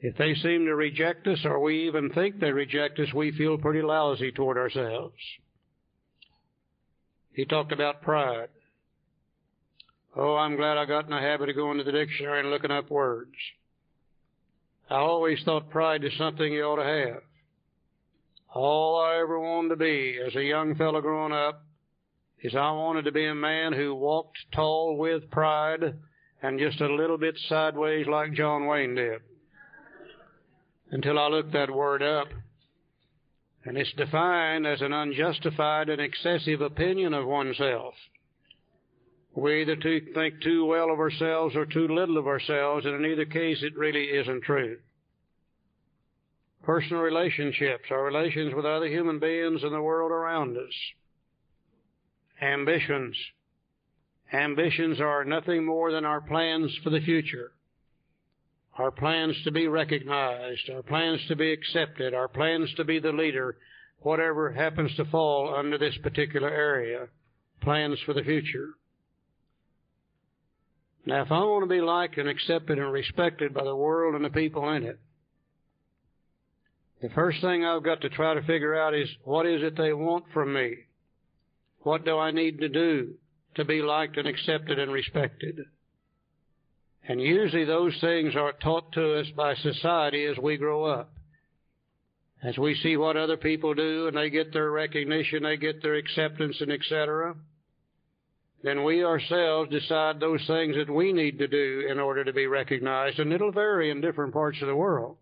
[0.00, 3.58] If they seem to reject us or we even think they reject us, we feel
[3.58, 5.14] pretty lousy toward ourselves.
[7.32, 8.48] He talked about pride.
[10.16, 12.72] Oh, I'm glad I got in the habit of going to the dictionary and looking
[12.72, 13.34] up words.
[14.90, 17.22] I always thought pride is something you ought to have.
[18.52, 21.62] All I ever wanted to be as a young fellow growing up
[22.42, 25.94] is I wanted to be a man who walked tall with pride
[26.42, 29.20] and just a little bit sideways like John Wayne did.
[30.90, 32.28] Until I looked that word up.
[33.64, 37.94] And it's defined as an unjustified and excessive opinion of oneself.
[39.34, 43.10] We either too, think too well of ourselves or too little of ourselves, and in
[43.10, 44.78] either case, it really isn't true.
[46.62, 50.74] Personal relationships, our relations with other human beings and the world around us.
[52.42, 53.16] Ambitions.
[54.32, 57.52] Ambitions are nothing more than our plans for the future.
[58.76, 63.12] Our plans to be recognized, our plans to be accepted, our plans to be the
[63.12, 63.56] leader,
[63.98, 67.08] whatever happens to fall under this particular area.
[67.60, 68.70] Plans for the future.
[71.06, 74.24] Now, if I want to be liked and accepted and respected by the world and
[74.24, 74.98] the people in it,
[77.00, 79.94] the first thing I've got to try to figure out is what is it they
[79.94, 80.76] want from me?
[81.82, 83.14] What do I need to do
[83.54, 85.60] to be liked and accepted and respected?
[87.08, 91.10] And usually those things are taught to us by society as we grow up.
[92.42, 95.94] As we see what other people do and they get their recognition, they get their
[95.94, 97.34] acceptance and etc
[98.62, 102.46] then we ourselves decide those things that we need to do in order to be
[102.46, 105.16] recognized, and it'll vary in different parts of the world.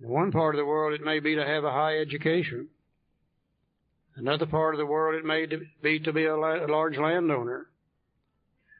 [0.00, 2.68] In one part of the world, it may be to have a high education.
[4.16, 5.46] Another part of the world, it may
[5.80, 7.66] be to be a large landowner.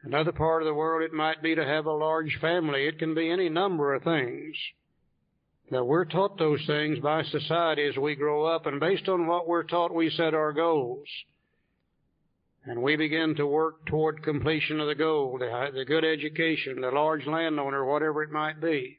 [0.03, 2.87] Another part of the world, it might be to have a large family.
[2.87, 4.57] It can be any number of things.
[5.71, 9.47] Now, we're taught those things by society as we grow up, and based on what
[9.47, 11.07] we're taught, we set our goals.
[12.65, 16.91] And we begin to work toward completion of the goal, the, the good education, the
[16.91, 18.99] large landowner, whatever it might be.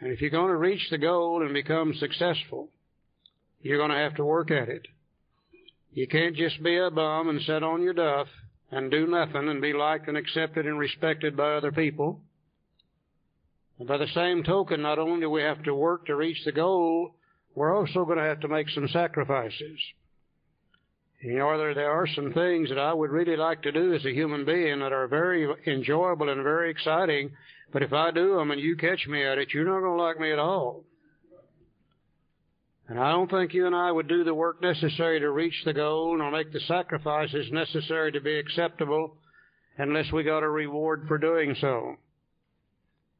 [0.00, 2.70] And if you're going to reach the goal and become successful,
[3.60, 4.86] you're going to have to work at it.
[5.92, 8.28] You can't just be a bum and sit on your duff
[8.70, 12.20] and do nothing and be liked and accepted and respected by other people.
[13.78, 16.52] And by the same token, not only do we have to work to reach the
[16.52, 17.14] goal,
[17.54, 19.80] we're also going to have to make some sacrifices.
[21.22, 24.04] You know, there, there are some things that I would really like to do as
[24.06, 27.32] a human being that are very enjoyable and very exciting,
[27.72, 30.02] but if I do them and you catch me at it, you're not going to
[30.02, 30.84] like me at all.
[32.88, 35.74] And I don't think you and I would do the work necessary to reach the
[35.74, 39.16] goal nor make the sacrifices necessary to be acceptable
[39.78, 41.96] unless we got a reward for doing so.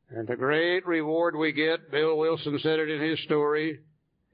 [0.09, 3.79] And the great reward we get, Bill Wilson said it in his story,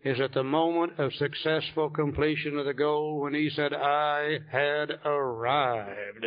[0.06, 4.92] is at the moment of successful completion of the goal when he said, I had
[5.04, 6.24] arrived.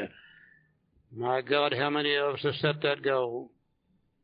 [1.16, 3.52] My God, how many of us have set that goal?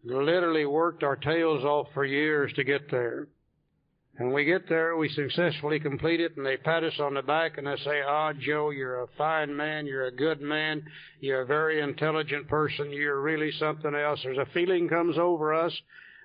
[0.04, 3.30] Literally worked our tails off for years to get there.
[4.18, 7.58] And we get there, we successfully complete it, and they pat us on the back
[7.58, 10.84] and they say, Ah, Joe, you're a fine man, you're a good man,
[11.22, 14.20] you're a very intelligent person, you're really something else.
[14.22, 15.74] There's a feeling comes over us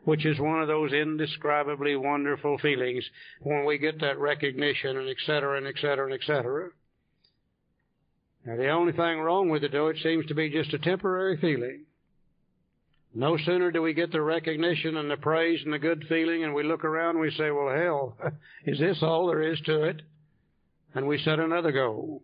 [0.04, 3.04] which is one of those indescribably wonderful feelings
[3.42, 6.70] when we get that recognition and et cetera and et cetera and et cetera.
[8.44, 11.36] Now the only thing wrong with it though, it seems to be just a temporary
[11.36, 11.84] feeling.
[13.12, 16.54] No sooner do we get the recognition and the praise and the good feeling and
[16.54, 18.16] we look around and we say, well hell,
[18.64, 20.02] is this all there is to it?
[20.94, 22.22] And we set another goal.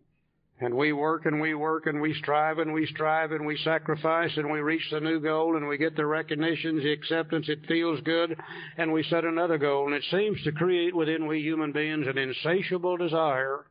[0.58, 4.30] And we work and we work and we strive and we strive and we sacrifice
[4.36, 8.00] and we reach the new goal and we get the recognition, the acceptance, it feels
[8.00, 8.38] good,
[8.78, 9.84] and we set another goal.
[9.86, 13.66] And it seems to create within we human beings an insatiable desire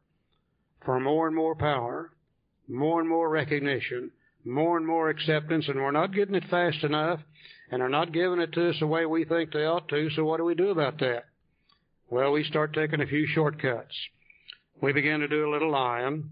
[0.86, 2.12] for more and more power,
[2.68, 4.12] more and more recognition,
[4.44, 7.20] more and more acceptance, and we're not getting it fast enough,
[7.72, 10.24] and they're not giving it to us the way we think they ought to, so
[10.24, 11.26] what do we do about that?
[12.10, 13.96] Well, we start taking a few shortcuts.
[14.82, 16.30] We begin to do a little lying.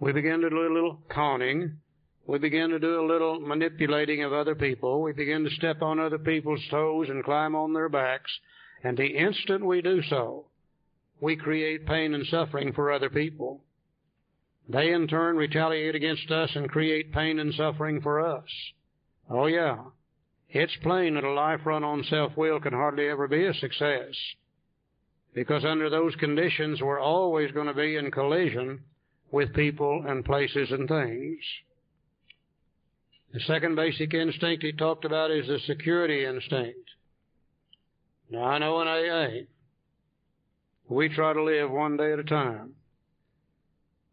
[0.00, 1.76] We begin to do a little conning.
[2.26, 5.02] We begin to do a little manipulating of other people.
[5.02, 8.30] We begin to step on other people's toes and climb on their backs.
[8.82, 10.46] And the instant we do so,
[11.20, 13.62] we create pain and suffering for other people.
[14.70, 18.48] They in turn retaliate against us and create pain and suffering for us.
[19.28, 19.80] Oh yeah.
[20.48, 24.14] It's plain that a life run on self-will can hardly ever be a success.
[25.34, 28.80] Because under those conditions, we're always going to be in collision
[29.32, 31.38] with people and places and things.
[33.32, 36.90] The second basic instinct he talked about is the security instinct.
[38.30, 39.46] Now I know in AA,
[40.88, 42.74] we try to live one day at a time.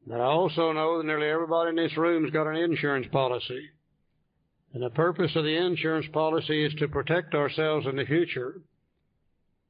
[0.05, 3.69] But I also know that nearly everybody in this room's got an insurance policy.
[4.73, 8.61] And the purpose of the insurance policy is to protect ourselves in the future.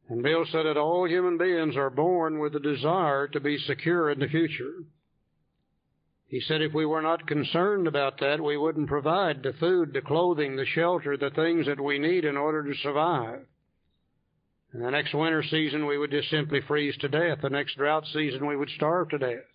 [0.10, 4.12] And Bill said that all human beings are born with the desire to be secure
[4.12, 4.84] in the future.
[6.28, 10.02] He said if we were not concerned about that, we wouldn't provide the food, the
[10.02, 13.46] clothing, the shelter, the things that we need in order to survive.
[14.74, 17.40] In the next winter season, we would just simply freeze to death.
[17.42, 19.46] The next drought season, we would starve to death.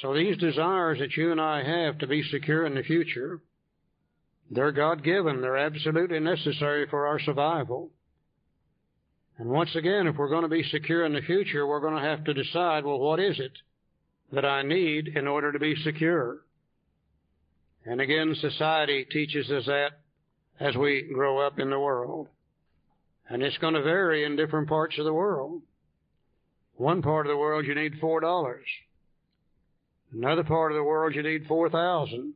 [0.00, 3.40] So these desires that you and I have to be secure in the future,
[4.50, 5.40] they're God given.
[5.40, 7.90] They're absolutely necessary for our survival.
[9.38, 12.08] And once again, if we're going to be secure in the future, we're going to
[12.08, 13.52] have to decide, well, what is it?
[14.32, 16.38] That I need in order to be secure.
[17.84, 19.90] And again, society teaches us that
[20.60, 22.28] as we grow up in the world.
[23.28, 25.62] And it's going to vary in different parts of the world.
[26.76, 28.64] One part of the world you need four dollars.
[30.12, 32.34] Another part of the world you need four thousand.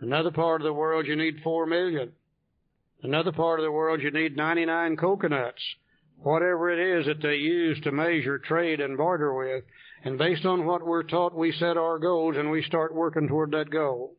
[0.00, 2.12] Another part of the world you need four million.
[3.02, 5.62] Another part of the world you need 99 coconuts.
[6.18, 9.64] Whatever it is that they use to measure, trade, and barter with,
[10.04, 13.50] and based on what we're taught, we set our goals and we start working toward
[13.52, 14.14] that goal.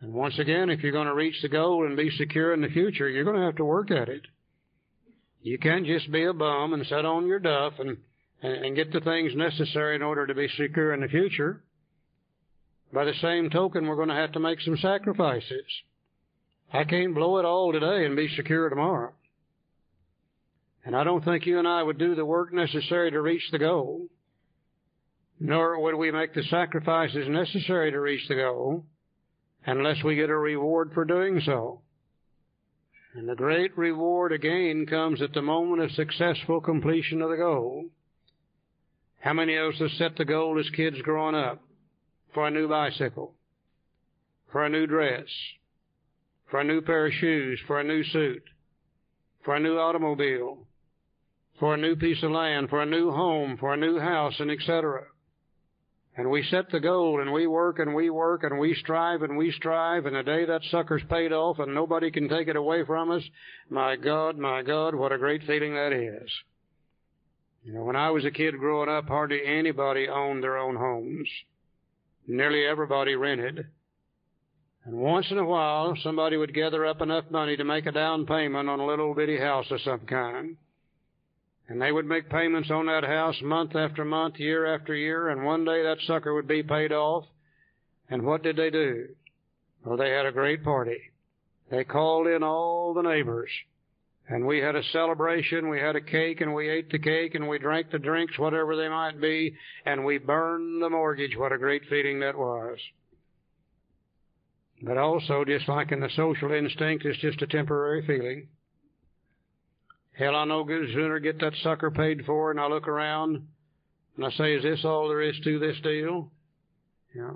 [0.00, 2.68] And once again, if you're going to reach the goal and be secure in the
[2.68, 4.22] future, you're going to have to work at it.
[5.42, 7.96] You can't just be a bum and sit on your duff and,
[8.42, 11.62] and, and get the things necessary in order to be secure in the future.
[12.92, 15.66] By the same token, we're going to have to make some sacrifices.
[16.72, 19.12] I can't blow it all today and be secure tomorrow.
[20.84, 23.58] And I don't think you and I would do the work necessary to reach the
[23.58, 24.08] goal
[25.40, 28.84] nor would we make the sacrifices necessary to reach the goal
[29.66, 31.80] unless we get a reward for doing so.
[33.14, 37.86] And the great reward again comes at the moment of successful completion of the goal.
[39.20, 41.62] How many of us have set the goal as kids growing up
[42.32, 43.34] for a new bicycle,
[44.52, 45.26] for a new dress,
[46.50, 48.42] for a new pair of shoes, for a new suit,
[49.44, 50.66] for a new automobile,
[51.58, 54.50] for a new piece of land, for a new home, for a new house, and
[54.50, 55.04] etc.
[56.18, 59.38] And we set the goal and we work and we work and we strive and
[59.38, 62.84] we strive and the day that sucker's paid off and nobody can take it away
[62.84, 63.22] from us,
[63.70, 66.28] my God, my God, what a great feeling that is.
[67.62, 71.28] You know, when I was a kid growing up, hardly anybody owned their own homes.
[72.26, 73.66] Nearly everybody rented.
[74.86, 78.26] And once in a while, somebody would gather up enough money to make a down
[78.26, 80.56] payment on a little bitty house of some kind.
[81.68, 85.44] And they would make payments on that house month after month, year after year, and
[85.44, 87.24] one day that sucker would be paid off.
[88.08, 89.08] And what did they do?
[89.84, 90.98] Well, they had a great party.
[91.70, 93.50] They called in all the neighbors.
[94.30, 97.48] And we had a celebration, we had a cake, and we ate the cake, and
[97.48, 99.54] we drank the drinks, whatever they might be,
[99.86, 101.36] and we burned the mortgage.
[101.36, 102.78] What a great feeling that was.
[104.82, 108.48] But also, just like in the social instinct, it's just a temporary feeling.
[110.18, 113.46] Hell, I know good sooner get that sucker paid for, and I look around
[114.16, 116.32] and I say, is this all there is to this deal?
[117.14, 117.34] Yeah.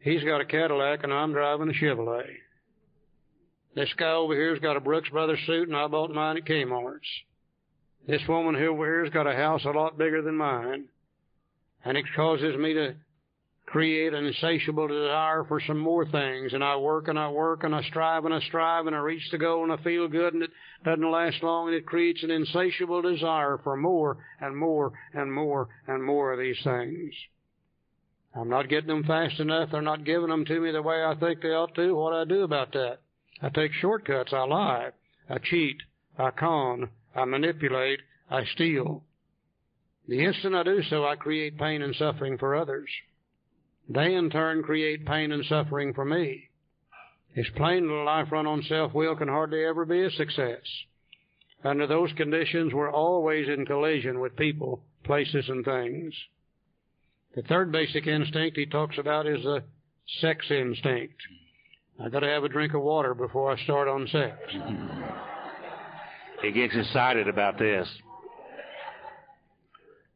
[0.00, 2.28] he's got a Cadillac and I'm driving a Chevrolet.
[3.74, 7.08] This guy over here's got a Brooks Brothers suit and I bought mine at Kmart's.
[8.06, 10.84] This woman over here's got a house a lot bigger than mine.
[11.82, 12.94] And it causes me to
[13.70, 16.52] create an insatiable desire for some more things.
[16.52, 19.22] And I work and I work and I strive and I strive and I reach
[19.30, 20.50] the goal and I feel good and it
[20.84, 25.68] doesn't last long and it creates an insatiable desire for more and more and more
[25.86, 27.14] and more of these things.
[28.34, 29.70] I'm not getting them fast enough.
[29.70, 31.94] They're not giving them to me the way I think they ought to.
[31.94, 32.98] What do I do about that?
[33.40, 34.32] I take shortcuts.
[34.32, 34.90] I lie.
[35.28, 35.76] I cheat.
[36.18, 36.90] I con.
[37.14, 38.00] I manipulate.
[38.28, 39.04] I steal.
[40.08, 42.88] The instant I do so, I create pain and suffering for others.
[43.92, 46.48] They in turn create pain and suffering for me.
[47.34, 50.62] It's plain that a life run on self-will can hardly ever be a success.
[51.64, 56.14] Under those conditions, we're always in collision with people, places, and things.
[57.34, 59.64] The third basic instinct he talks about is the
[60.20, 61.16] sex instinct.
[62.02, 64.38] I gotta have a drink of water before I start on sex.
[66.42, 67.88] he gets excited about this.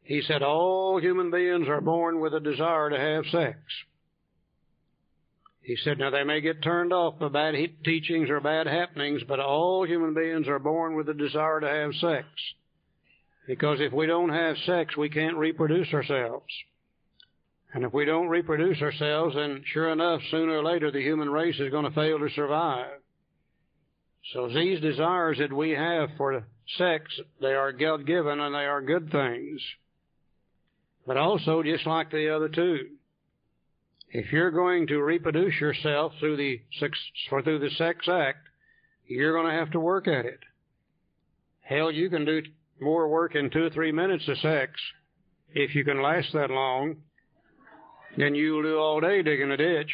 [0.04, 3.58] He said all human beings are born with a desire to have sex.
[5.62, 9.40] He said, now they may get turned off by bad teachings or bad happenings, but
[9.40, 12.26] all human beings are born with a desire to have sex.
[13.46, 16.52] Because if we don't have sex, we can't reproduce ourselves.
[17.72, 21.58] And if we don't reproduce ourselves, then sure enough, sooner or later, the human race
[21.58, 23.00] is going to fail to survive.
[24.34, 26.44] So these desires that we have for
[26.76, 27.04] sex,
[27.40, 29.60] they are God given and they are good things.
[31.06, 32.88] But also, just like the other two,
[34.10, 36.98] if you're going to reproduce yourself through the sex,
[37.28, 38.38] through the sex act,
[39.06, 40.40] you're going to have to work at it.
[41.60, 42.42] Hell, you can do
[42.80, 44.72] more work in two or three minutes of sex
[45.52, 46.96] if you can last that long
[48.16, 49.90] than you'll do all day digging a ditch.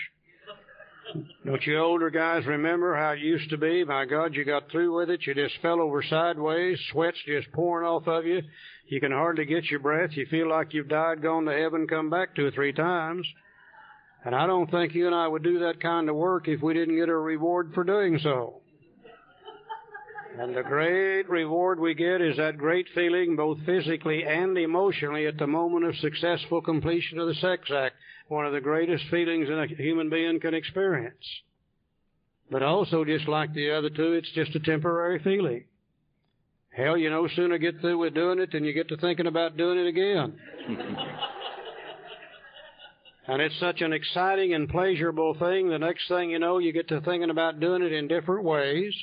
[1.45, 3.85] Don't you older guys remember how it used to be?
[3.85, 5.27] My God, you got through with it.
[5.27, 8.43] You just fell over sideways, sweat's just pouring off of you.
[8.87, 10.11] You can hardly get your breath.
[10.13, 13.27] You feel like you've died, gone to heaven, come back two or three times.
[14.25, 16.75] And I don't think you and I would do that kind of work if we
[16.75, 18.61] didn't get a reward for doing so.
[20.39, 25.39] And the great reward we get is that great feeling, both physically and emotionally, at
[25.39, 27.97] the moment of successful completion of the sex act
[28.31, 31.24] one of the greatest feelings that a human being can experience.
[32.49, 35.64] But also, just like the other two, it's just a temporary feeling.
[36.70, 39.57] Hell, you no sooner get through with doing it than you get to thinking about
[39.57, 40.39] doing it again.
[43.26, 45.68] and it's such an exciting and pleasurable thing.
[45.68, 48.95] The next thing you know, you get to thinking about doing it in different ways.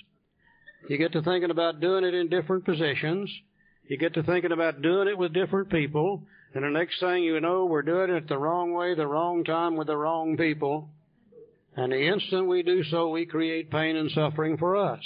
[0.88, 3.30] You get to thinking about doing it in different positions.
[3.89, 6.23] You get to thinking about doing it with different people.
[6.58, 9.76] And the next thing you know, we're doing it the wrong way, the wrong time,
[9.76, 10.89] with the wrong people.
[11.76, 15.03] And the instant we do so, we create pain and suffering for us.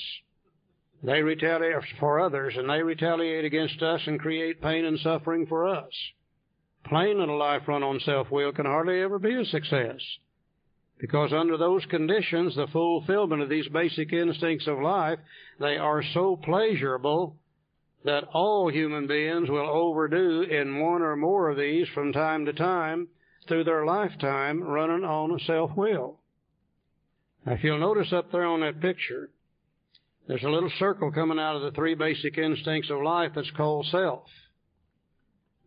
[1.04, 5.68] They retaliate for others, and they retaliate against us and create pain and suffering for
[5.68, 5.92] us.
[6.86, 10.00] Plain little life run on self-will can hardly ever be a success.
[11.00, 15.20] Because under those conditions, the fulfillment of these basic instincts of life,
[15.60, 17.36] they are so pleasurable
[18.04, 22.54] that all human beings will overdo in one or more of these from time to
[22.54, 23.08] time
[23.48, 26.20] through their lifetime running on self-will.
[27.46, 29.30] Now, if you'll notice up there on that picture,
[30.28, 33.86] there's a little circle coming out of the three basic instincts of life that's called
[33.88, 34.24] self.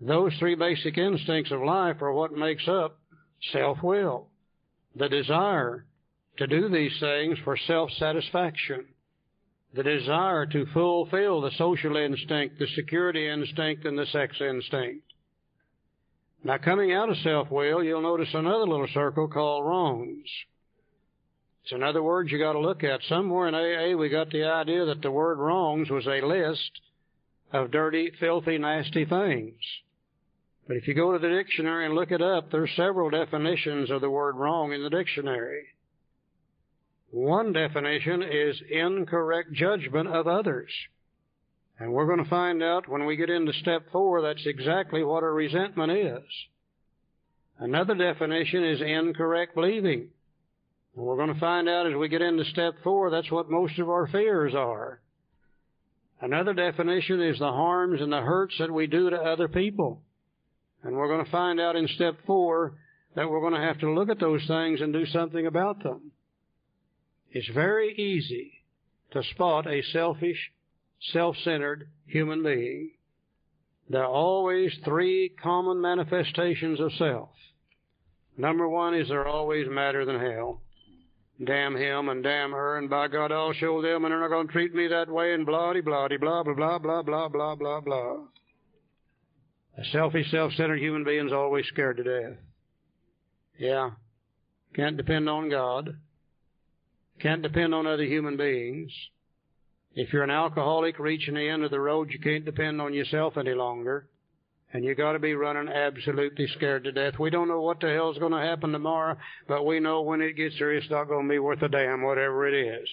[0.00, 2.98] Those three basic instincts of life are what makes up
[3.52, 4.28] self-will.
[4.96, 5.86] The desire
[6.38, 8.86] to do these things for self-satisfaction.
[9.74, 15.02] The desire to fulfill the social instinct, the security instinct, and the sex instinct.
[16.44, 20.28] Now coming out of self-will, you'll notice another little circle called wrongs.
[21.66, 23.00] So in other words you gotta look at.
[23.08, 26.70] Somewhere in AA we got the idea that the word wrongs was a list
[27.52, 29.54] of dirty, filthy, nasty things.
[30.68, 34.02] But if you go to the dictionary and look it up, there's several definitions of
[34.02, 35.64] the word wrong in the dictionary.
[37.14, 40.72] One definition is incorrect judgment of others.
[41.78, 45.22] And we're going to find out when we get into step four that's exactly what
[45.22, 46.24] a resentment is.
[47.56, 50.08] Another definition is incorrect believing.
[50.96, 53.78] And we're going to find out as we get into step four that's what most
[53.78, 55.00] of our fears are.
[56.20, 60.02] Another definition is the harms and the hurts that we do to other people.
[60.82, 62.74] And we're going to find out in step four
[63.14, 66.10] that we're going to have to look at those things and do something about them.
[67.34, 68.62] It's very easy
[69.10, 70.52] to spot a selfish,
[71.12, 72.92] self-centered human being.
[73.90, 77.30] There are always three common manifestations of self.
[78.36, 80.60] Number one is they're always madder than hell.
[81.44, 84.46] Damn him and damn her, and by God, I'll show them, and they're not going
[84.46, 87.80] to treat me that way, and blah, blah, blah, blah, blah, blah, blah, blah, blah,
[87.80, 88.16] blah.
[89.76, 92.38] A selfish, self-centered human being's always scared to death.
[93.58, 93.90] Yeah.
[94.76, 95.96] Can't depend on God.
[97.20, 98.90] Can't depend on other human beings.
[99.94, 103.36] If you're an alcoholic reaching the end of the road, you can't depend on yourself
[103.36, 104.08] any longer.
[104.72, 107.14] And you gotta be running absolutely scared to death.
[107.18, 110.58] We don't know what the hell's gonna happen tomorrow, but we know when it gets
[110.58, 112.88] there, it's not gonna be worth a damn, whatever it is.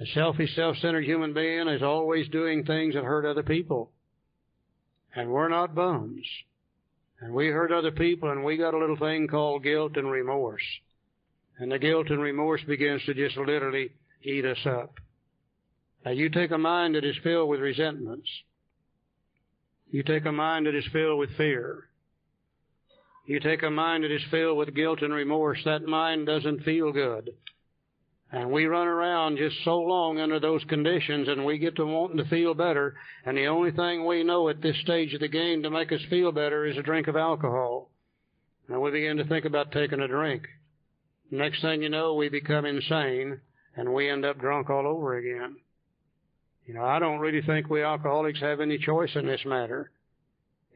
[0.00, 3.92] A selfish, self-centered human being is always doing things that hurt other people.
[5.14, 6.26] And we're not bums.
[7.20, 10.64] And we hurt other people and we got a little thing called guilt and remorse.
[11.58, 13.92] And the guilt and remorse begins to just literally
[14.22, 14.94] eat us up.
[16.04, 18.28] Now you take a mind that is filled with resentments.
[19.90, 21.84] You take a mind that is filled with fear.
[23.26, 25.60] You take a mind that is filled with guilt and remorse.
[25.64, 27.30] That mind doesn't feel good.
[28.32, 32.16] And we run around just so long under those conditions and we get to wanting
[32.16, 32.96] to feel better.
[33.24, 36.00] And the only thing we know at this stage of the game to make us
[36.10, 37.90] feel better is a drink of alcohol.
[38.68, 40.48] And we begin to think about taking a drink.
[41.34, 43.40] Next thing you know, we become insane
[43.76, 45.56] and we end up drunk all over again.
[46.64, 49.90] You know, I don't really think we alcoholics have any choice in this matter.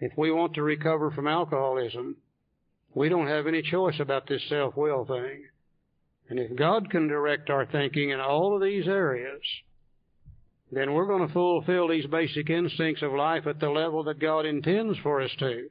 [0.00, 2.16] If we want to recover from alcoholism,
[2.92, 5.44] we don't have any choice about this self-will thing.
[6.28, 9.40] And if God can direct our thinking in all of these areas,
[10.72, 14.44] then we're going to fulfill these basic instincts of life at the level that God
[14.44, 15.70] intends for us to.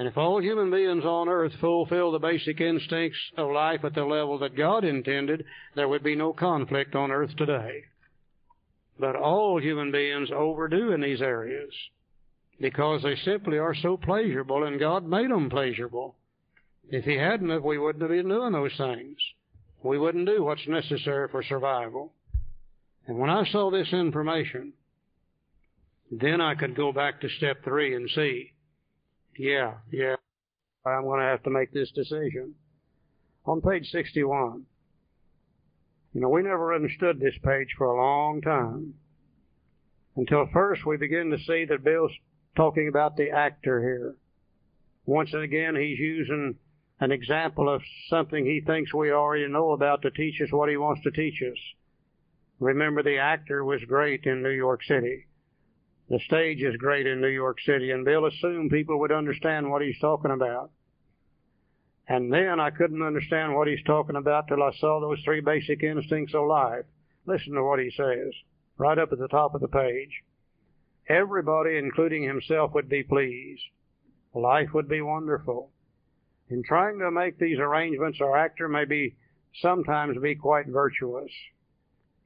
[0.00, 4.02] And if all human beings on earth fulfill the basic instincts of life at the
[4.02, 5.44] level that God intended,
[5.74, 7.82] there would be no conflict on earth today.
[8.98, 11.68] But all human beings overdo in these areas
[12.58, 16.16] because they simply are so pleasurable and God made them pleasurable.
[16.88, 19.18] If he hadn't, we wouldn't have been doing those things.
[19.82, 22.14] We wouldn't do what's necessary for survival.
[23.06, 24.72] And when I saw this information,
[26.10, 28.54] then I could go back to step three and see,
[29.40, 30.16] yeah, yeah,
[30.84, 32.54] I'm going to have to make this decision.
[33.46, 34.66] On page 61,
[36.12, 38.92] you know, we never understood this page for a long time.
[40.16, 42.12] Until first we begin to see that Bill's
[42.54, 44.14] talking about the actor here.
[45.06, 46.56] Once again, he's using
[47.00, 47.80] an example of
[48.10, 51.40] something he thinks we already know about to teach us what he wants to teach
[51.40, 51.58] us.
[52.58, 55.24] Remember, the actor was great in New York City.
[56.10, 59.80] The stage is great in New York City, and Bill assumed people would understand what
[59.80, 60.72] he's talking about.
[62.08, 65.84] And then I couldn't understand what he's talking about till I saw those three basic
[65.84, 66.84] instincts alive.
[67.26, 68.32] Listen to what he says,
[68.76, 70.24] right up at the top of the page.
[71.08, 73.62] Everybody, including himself, would be pleased.
[74.34, 75.70] Life would be wonderful.
[76.48, 79.14] In trying to make these arrangements, our actor may be
[79.62, 81.30] sometimes be quite virtuous.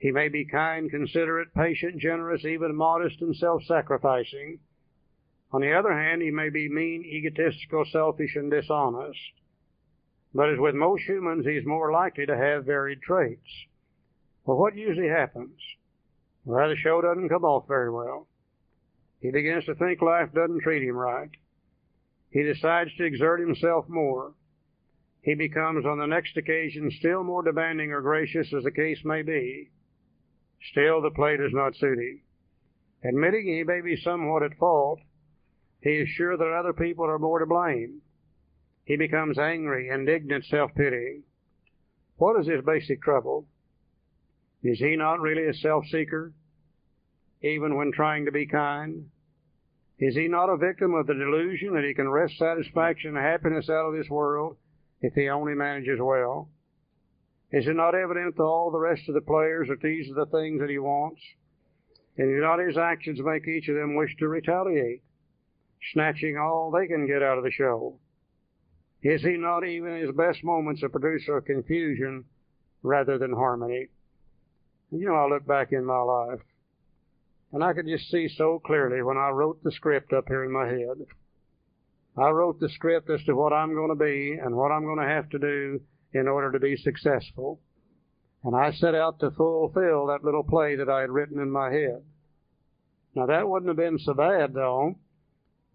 [0.05, 4.59] He may be kind, considerate, patient, generous, even modest and self-sacrificing.
[5.51, 9.19] On the other hand, he may be mean, egotistical, selfish, and dishonest.
[10.35, 13.49] But as with most humans, he's more likely to have varied traits.
[14.45, 15.59] Well, what usually happens?
[16.45, 18.29] Well, the show doesn't come off very well.
[19.23, 21.31] He begins to think life doesn't treat him right.
[22.29, 24.35] He decides to exert himself more.
[25.23, 29.23] He becomes on the next occasion still more demanding or gracious as the case may
[29.23, 29.71] be.
[30.71, 32.21] Still the play does not suit him.
[33.03, 35.01] Admitting he may be somewhat at fault,
[35.83, 38.01] He is sure that other people are more to blame.
[38.85, 41.23] He becomes angry, indignant, self-pitying.
[42.17, 43.47] What is his basic trouble?
[44.63, 46.33] Is he not really a self-seeker,
[47.43, 49.11] even when trying to be kind?
[49.99, 53.69] Is he not a victim of the delusion that he can wrest satisfaction and happiness
[53.69, 54.57] out of this world
[55.03, 56.49] if he only manages well?
[57.55, 60.27] Is it not evident to all the rest of the players that these are the
[60.27, 61.21] things that he wants?
[62.19, 65.05] And do not his actions make each of them wish to retaliate,
[65.93, 68.01] snatching all they can get out of the show?
[69.05, 72.25] Is he not even in his best moments a producer of confusion
[72.83, 73.87] rather than harmony?
[74.91, 76.41] You know, I look back in my life,
[77.53, 80.51] and I could just see so clearly when I wrote the script up here in
[80.51, 81.07] my head.
[82.17, 84.99] I wrote the script as to what I'm going to be and what I'm going
[84.99, 85.81] to have to do
[86.15, 87.61] in order to be successful.
[88.45, 91.71] And I set out to fulfill that little play that I had written in my
[91.71, 92.03] head.
[93.15, 94.97] Now that wouldn't have been so bad though,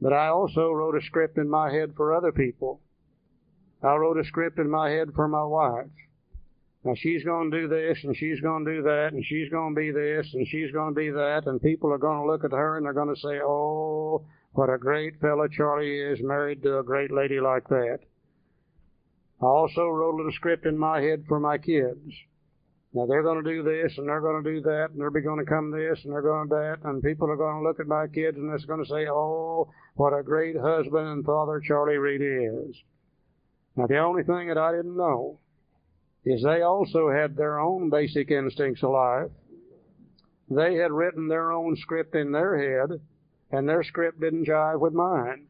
[0.02, 2.82] but I also wrote a script in my head for other people.
[3.82, 5.88] I wrote a script in my head for my wife.
[6.84, 9.76] Now she's going to do this and she's going to do that and she's going
[9.76, 12.44] to be this and she's going to be that and people are going to look
[12.44, 16.64] at her and they're going to say, oh, what a great fellow Charlie is married
[16.64, 18.00] to a great lady like that.
[19.42, 22.14] I also wrote a little script in my head for my kids.
[22.94, 25.40] Now they're going to do this and they're going to do that and they're going
[25.40, 27.88] to come this and they're going to that and people are going to look at
[27.88, 31.98] my kids and they're going to say, oh, what a great husband and father Charlie
[31.98, 32.76] Reed is.
[33.76, 35.40] Now the only thing that I didn't know
[36.26, 39.30] is they also had their own basic instincts alive.
[40.50, 43.00] They had written their own script in their head
[43.52, 45.49] and their script didn't jive with mine.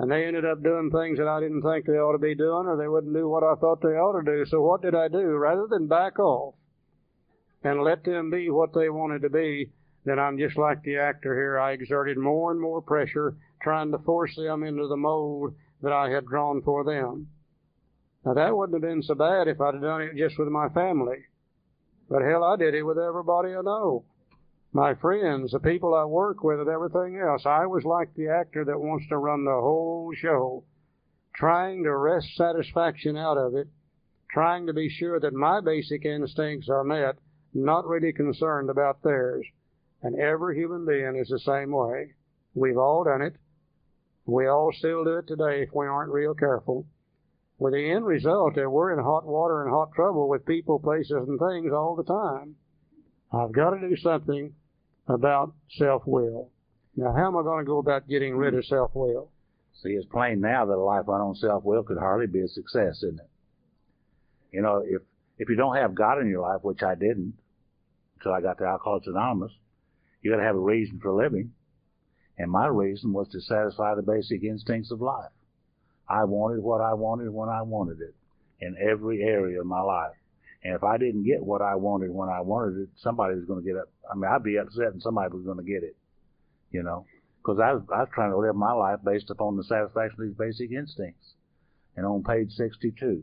[0.00, 2.66] And they ended up doing things that I didn't think they ought to be doing,
[2.66, 4.46] or they wouldn't do what I thought they ought to do.
[4.46, 5.36] So what did I do?
[5.36, 6.54] Rather than back off
[7.62, 9.68] and let them be what they wanted to be,
[10.06, 11.60] then I'm just like the actor here.
[11.60, 16.08] I exerted more and more pressure trying to force them into the mold that I
[16.08, 17.28] had drawn for them.
[18.24, 20.70] Now that wouldn't have been so bad if I'd have done it just with my
[20.70, 21.26] family.
[22.08, 24.06] But hell, I did it with everybody I know
[24.72, 27.44] my friends, the people I work with, and everything else.
[27.44, 30.62] I was like the actor that wants to run the whole show,
[31.34, 33.66] trying to wrest satisfaction out of it,
[34.30, 37.16] trying to be sure that my basic instincts are met,
[37.52, 39.44] not really concerned about theirs.
[40.02, 42.14] And every human being is the same way.
[42.54, 43.34] We've all done it.
[44.24, 46.86] We all still do it today if we aren't real careful.
[47.58, 51.28] With the end result that we're in hot water and hot trouble with people, places,
[51.28, 52.54] and things all the time.
[53.32, 54.54] I've got to do something
[55.14, 56.50] about self-will.
[56.96, 59.30] Now, how am I going to go about getting rid of self-will?
[59.82, 62.96] See, it's plain now that a life run on self-will could hardly be a success,
[62.98, 63.30] isn't it?
[64.52, 65.02] You know, if
[65.38, 67.34] if you don't have God in your life, which I didn't
[68.16, 69.52] until I got to Alcoholics Anonymous,
[70.20, 71.52] you got to have a reason for living.
[72.36, 75.30] And my reason was to satisfy the basic instincts of life.
[76.08, 78.14] I wanted what I wanted when I wanted it
[78.60, 80.14] in every area of my life.
[80.62, 83.62] And if I didn't get what I wanted when I wanted it, somebody was going
[83.62, 83.88] to get up.
[84.10, 85.96] I mean, I'd be upset and somebody was going to get it,
[86.70, 87.06] you know,
[87.42, 90.28] because I was, I was trying to live my life based upon the satisfaction of
[90.28, 91.34] these basic instincts.
[91.96, 93.22] And on page 62,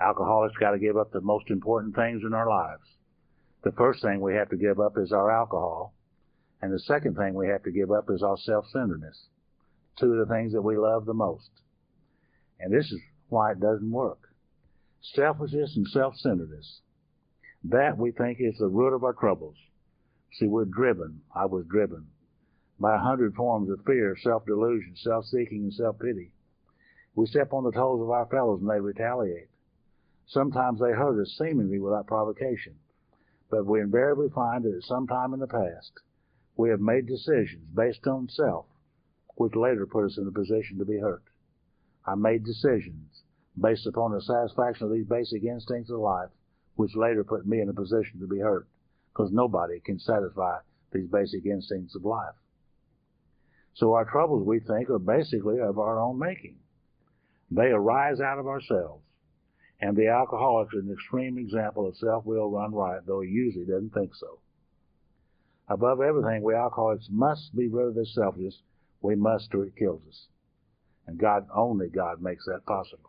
[0.00, 2.82] alcoholics got to give up the most important things in our lives.
[3.64, 5.94] The first thing we have to give up is our alcohol.
[6.62, 9.28] And the second thing we have to give up is our self-centeredness.
[9.98, 11.50] Two of the things that we love the most.
[12.60, 14.28] And this is why it doesn't work
[15.14, 16.80] selfishness and self-centeredness.
[17.64, 19.56] That we think is the root of our troubles.
[20.32, 21.22] See, we're driven.
[21.34, 22.06] I was driven
[22.78, 26.30] by a hundred forms of fear, self-delusion, self-seeking, and self-pity.
[27.14, 29.48] We step on the toes of our fellows and they retaliate.
[30.26, 32.76] Sometimes they hurt us seemingly without provocation,
[33.50, 35.92] but we invariably find that at some time in the past
[36.56, 38.66] we have made decisions based on self,
[39.36, 41.24] which later put us in a position to be hurt.
[42.06, 43.22] I made decisions
[43.60, 46.30] based upon the satisfaction of these basic instincts of life,
[46.78, 48.68] which later put me in a position to be hurt,
[49.12, 50.58] because nobody can satisfy
[50.92, 52.36] these basic instincts of life.
[53.74, 56.54] So our troubles, we think, are basically of our own making.
[57.50, 59.02] They arise out of ourselves.
[59.80, 63.92] And the alcoholic is an extreme example of self-will run riot, though he usually doesn't
[63.92, 64.38] think so.
[65.68, 68.62] Above everything, we alcoholics must be rid of this selfishness.
[69.02, 70.26] We must, or it kills us.
[71.08, 73.07] And God, only God makes that possible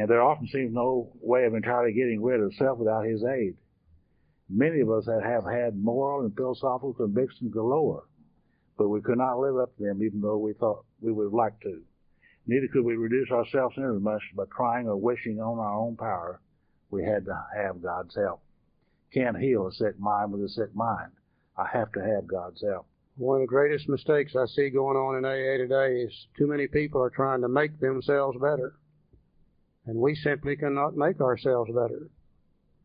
[0.00, 3.54] and there often seems no way of entirely getting rid of self without his aid.
[4.48, 8.04] Many of us have had moral and philosophical convictions galore,
[8.78, 11.34] but we could not live up to them even though we thought we would have
[11.34, 11.82] liked to.
[12.46, 16.40] Neither could we reduce our self-centeredness much by trying or wishing on our own power.
[16.90, 18.40] We had to have God's help.
[19.12, 21.12] Can't heal a sick mind with a sick mind.
[21.58, 22.86] I have to have God's help.
[23.18, 26.66] One of the greatest mistakes I see going on in AA today is too many
[26.68, 28.72] people are trying to make themselves better.
[29.86, 32.08] And we simply cannot make ourselves better.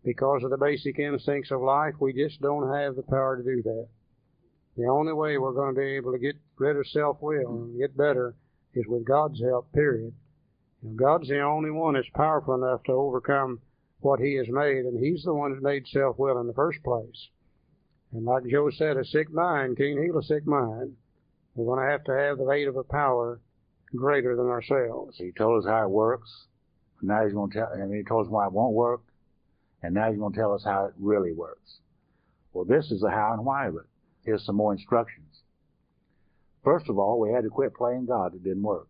[0.03, 3.61] Because of the basic instincts of life, we just don't have the power to do
[3.63, 3.87] that.
[4.77, 7.97] The only way we're going to be able to get rid of self-will and get
[7.97, 8.35] better
[8.73, 10.13] is with God's help, period.
[10.83, 13.61] And God's the only one that's powerful enough to overcome
[14.01, 17.29] what He has made, and He's the one that made self-will in the first place.
[18.11, 20.95] And like Joe said, a sick mind can't heal a sick mind.
[21.55, 23.39] We're going to have to have the aid of a power
[23.95, 25.17] greater than ourselves.
[25.17, 26.45] He told us how it works.
[27.01, 29.01] Now he's going to tell, and he told us why it won't work.
[29.83, 31.79] And now he's going to tell us how it really works.
[32.53, 33.85] Well, this is the how and why of it.
[34.23, 35.41] Here's some more instructions.
[36.63, 38.33] First of all, we had to quit playing God.
[38.33, 38.87] It didn't work.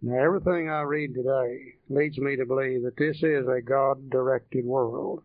[0.00, 4.64] Now, everything I read today leads me to believe that this is a God directed
[4.64, 5.22] world.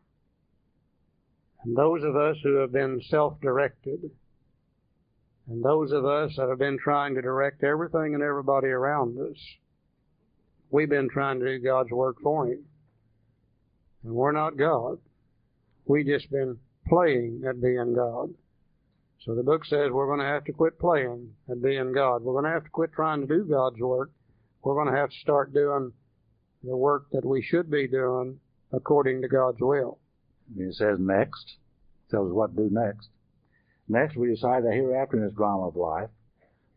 [1.64, 4.12] And those of us who have been self directed,
[5.48, 9.38] and those of us that have been trying to direct everything and everybody around us,
[10.72, 12.64] we've been trying to do God's work for Him.
[14.04, 14.98] And we're not God.
[15.86, 16.58] We just been
[16.88, 18.30] playing at being God.
[19.26, 22.24] So the book says we're going to have to quit playing at being God.
[22.24, 24.12] We're going to have to quit trying to do God's work.
[24.64, 25.92] We're going to have to start doing
[26.64, 28.40] the work that we should be doing
[28.72, 30.00] according to God's will.
[30.58, 31.58] It says next,
[32.10, 33.10] tells us what to do next.
[33.88, 36.10] Next, we decide that hereafter in this drama of life,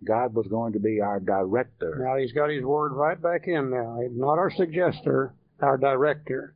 [0.05, 2.03] God was going to be our director.
[2.05, 4.00] Now he's got his word right back in now.
[4.00, 6.55] He's not our suggester, our director.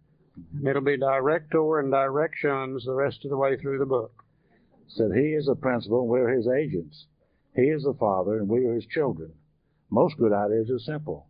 [0.54, 4.24] And it'll be director and directions the rest of the way through the book.
[4.88, 7.06] Said he is the principal and we're his agents.
[7.54, 9.32] He is the father and we are his children.
[9.90, 11.26] Most good ideas are simple.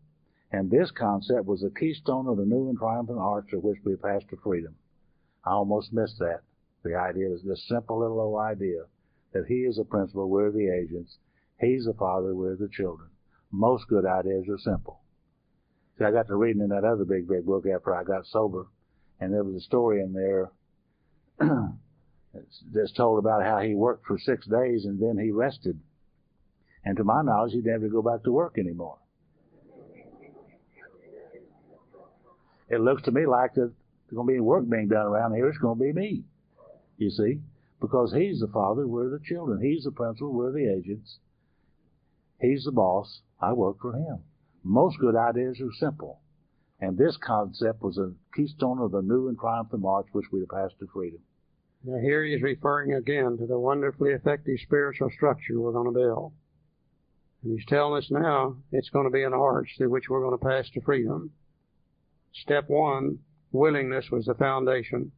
[0.51, 3.97] And this concept was the keystone of the new and triumphant arch of which we
[3.97, 4.75] passed to freedom.
[5.45, 6.41] I almost missed that.
[6.83, 8.85] The idea is this simple little old idea
[9.33, 11.19] that he is the principal, we're the agents.
[11.61, 13.09] He's the father, we're the children.
[13.51, 15.01] Most good ideas are simple.
[15.99, 18.67] See, I got to reading in that other big, big book after I got sober,
[19.21, 20.51] and there was a story in there
[22.73, 25.81] that's told about how he worked for six days and then he rested.
[26.85, 28.99] And to my knowledge, he didn't never go back to work anymore.
[32.69, 33.73] It looks to me like there's
[34.13, 35.49] going to be work being done around here.
[35.49, 36.25] It's going to be me.
[36.99, 37.41] You see?
[37.81, 39.61] Because he's the father, we're the children.
[39.61, 41.19] He's the principal, we're the agents.
[42.41, 43.23] He's the boss.
[43.41, 44.19] I work for him.
[44.63, 46.21] Most good ideas are simple.
[46.81, 50.79] And this concept was a keystone of the new and triumphant march which we passed
[50.81, 51.21] to freedom.
[51.85, 55.99] Now here he is referring again to the wonderfully effective spiritual structure we're going to
[55.99, 56.33] build.
[57.43, 60.39] And he's telling us now it's going to be an arch through which we're going
[60.39, 61.31] to pass to freedom.
[62.33, 63.21] Step one,
[63.53, 65.13] willingness was the foundation.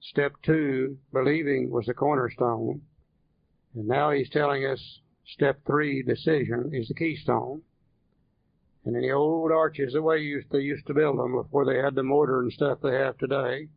[0.00, 2.82] Step two, believing was the cornerstone.
[3.74, 7.62] And now he's telling us step three, decision, is the keystone.
[8.84, 10.18] And in the old arches, the way
[10.50, 13.68] they used to build them before they had the mortar and stuff they have today,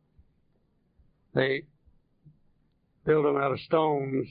[1.33, 1.63] they
[3.05, 4.27] built them out of stones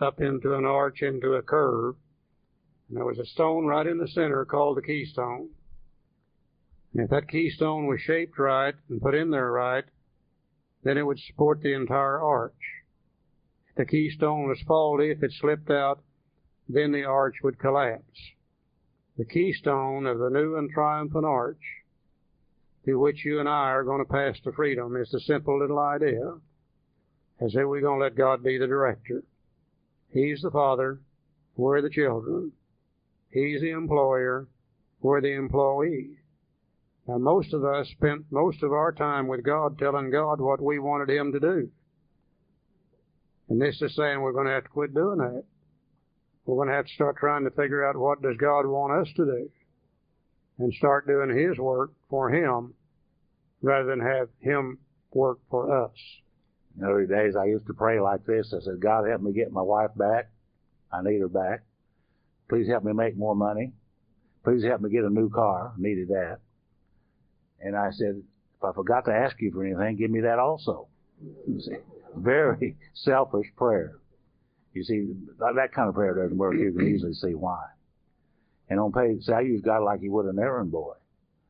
[0.00, 1.96] up into an arch, into a curve.
[2.88, 5.48] And there was a stone right in the center called the keystone.
[6.92, 9.84] And if that keystone was shaped right and put in there right,
[10.84, 12.52] then it would support the entire arch.
[13.70, 16.00] If the keystone was faulty, if it slipped out,
[16.68, 18.32] then the arch would collapse.
[19.18, 21.62] The keystone of the new and triumphant arch
[22.84, 25.78] through which you and I are going to pass to freedom is the simple little
[25.78, 26.34] idea
[27.40, 29.22] is that we're going to let God be the director.
[30.12, 31.00] He's the father,
[31.56, 32.52] we're the children.
[33.30, 34.46] He's the employer,
[35.00, 36.18] we're the employee.
[37.08, 40.78] Now, most of us spent most of our time with God telling God what we
[40.78, 41.70] wanted Him to do.
[43.48, 45.44] And this is saying we're going to have to quit doing that.
[46.44, 49.12] We're going to have to start trying to figure out what does God want us
[49.16, 49.50] to do
[50.58, 52.74] and start doing His work for Him
[53.62, 54.78] rather than have Him
[55.12, 55.92] work for us.
[56.76, 58.52] In early days, I used to pray like this.
[58.56, 60.30] I said, God, help me get my wife back.
[60.92, 61.62] I need her back.
[62.48, 63.72] Please help me make more money.
[64.44, 65.72] Please help me get a new car.
[65.76, 66.38] I needed that.
[67.60, 68.22] And I said,
[68.58, 70.88] if I forgot to ask you for anything, give me that also.
[72.16, 73.98] Very selfish prayer.
[74.72, 75.06] You see,
[75.38, 76.54] that kind of prayer doesn't work.
[76.54, 77.62] You can easily see why.
[78.68, 80.94] And on page, see, I use God like He would an errand boy.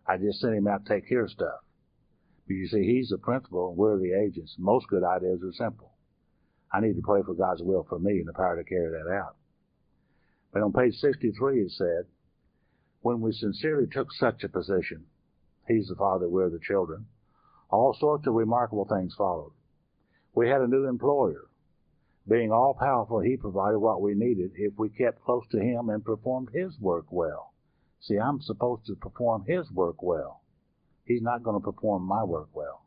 [0.06, 1.60] I just send him out to take care of stuff.
[2.46, 4.56] But you see, He's the principal and we're the agents.
[4.58, 5.92] Most good ideas are simple.
[6.72, 9.10] I need to pray for God's will for me and the power to carry that
[9.12, 9.36] out.
[10.52, 12.06] But on page 63 it said,
[13.02, 15.04] when we sincerely took such a position,
[15.68, 17.06] He's the Father, we're the children,
[17.70, 19.52] all sorts of remarkable things followed.
[20.34, 21.48] We had a new employer.
[22.28, 26.04] Being all powerful, He provided what we needed if we kept close to Him and
[26.04, 27.52] performed His work well.
[28.00, 30.42] See, I'm supposed to perform His work well.
[31.04, 32.82] He's not going to perform my work well.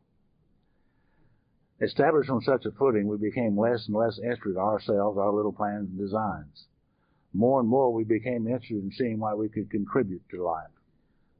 [1.80, 5.52] Established on such a footing, we became less and less interested in ourselves, our little
[5.52, 6.66] plans and designs.
[7.34, 10.70] More and more, we became interested in seeing why we could contribute to life.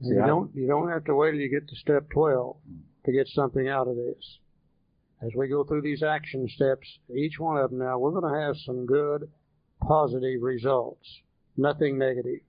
[0.03, 2.57] See, you I, don't you don't have to wait till you get to step twelve
[3.07, 4.39] to get something out of this.
[5.27, 8.41] As we go through these action steps, each one of them now, we're going to
[8.41, 9.29] have some good,
[9.81, 11.21] positive results.
[11.57, 12.43] Nothing negative.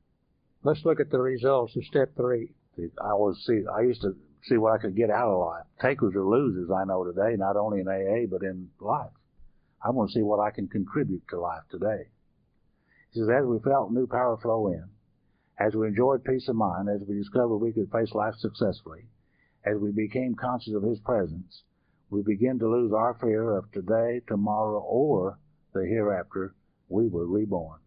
[0.61, 2.53] Let's look at the results of step three.
[3.01, 3.63] I was see.
[3.65, 5.63] I used to see what I could get out of life.
[5.81, 9.09] Takers or losers, I know today, not only in AA but in life.
[9.83, 12.09] I want to see what I can contribute to life today.
[13.09, 14.87] He says, as we felt new power flow in,
[15.57, 19.05] as we enjoyed peace of mind, as we discovered we could face life successfully,
[19.65, 21.63] as we became conscious of His presence,
[22.09, 25.37] we begin to lose our fear of today, tomorrow, or
[25.73, 26.55] the hereafter.
[26.89, 27.79] We were reborn.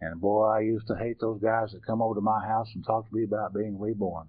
[0.00, 2.84] And boy, I used to hate those guys that come over to my house and
[2.84, 4.26] talk to me about being reborn.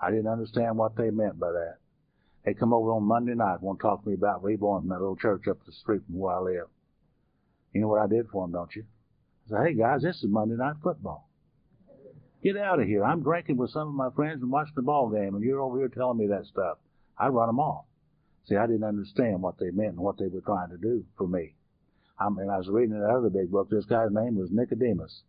[0.00, 1.76] I didn't understand what they meant by that.
[2.44, 5.00] They come over on Monday night, want to talk to me about reborn from that
[5.00, 6.68] little church up the street from where I live.
[7.72, 8.84] You know what I did for them, don't you?
[9.46, 11.28] I said, hey guys, this is Monday night football.
[12.42, 13.04] Get out of here.
[13.04, 15.78] I'm drinking with some of my friends and watching the ball game, and you're over
[15.78, 16.78] here telling me that stuff.
[17.18, 17.86] I'd run them off.
[18.48, 21.28] See, I didn't understand what they meant and what they were trying to do for
[21.28, 21.54] me.
[22.18, 23.68] I mean, I was reading that other big book.
[23.68, 25.22] This guy's name was Nicodemus,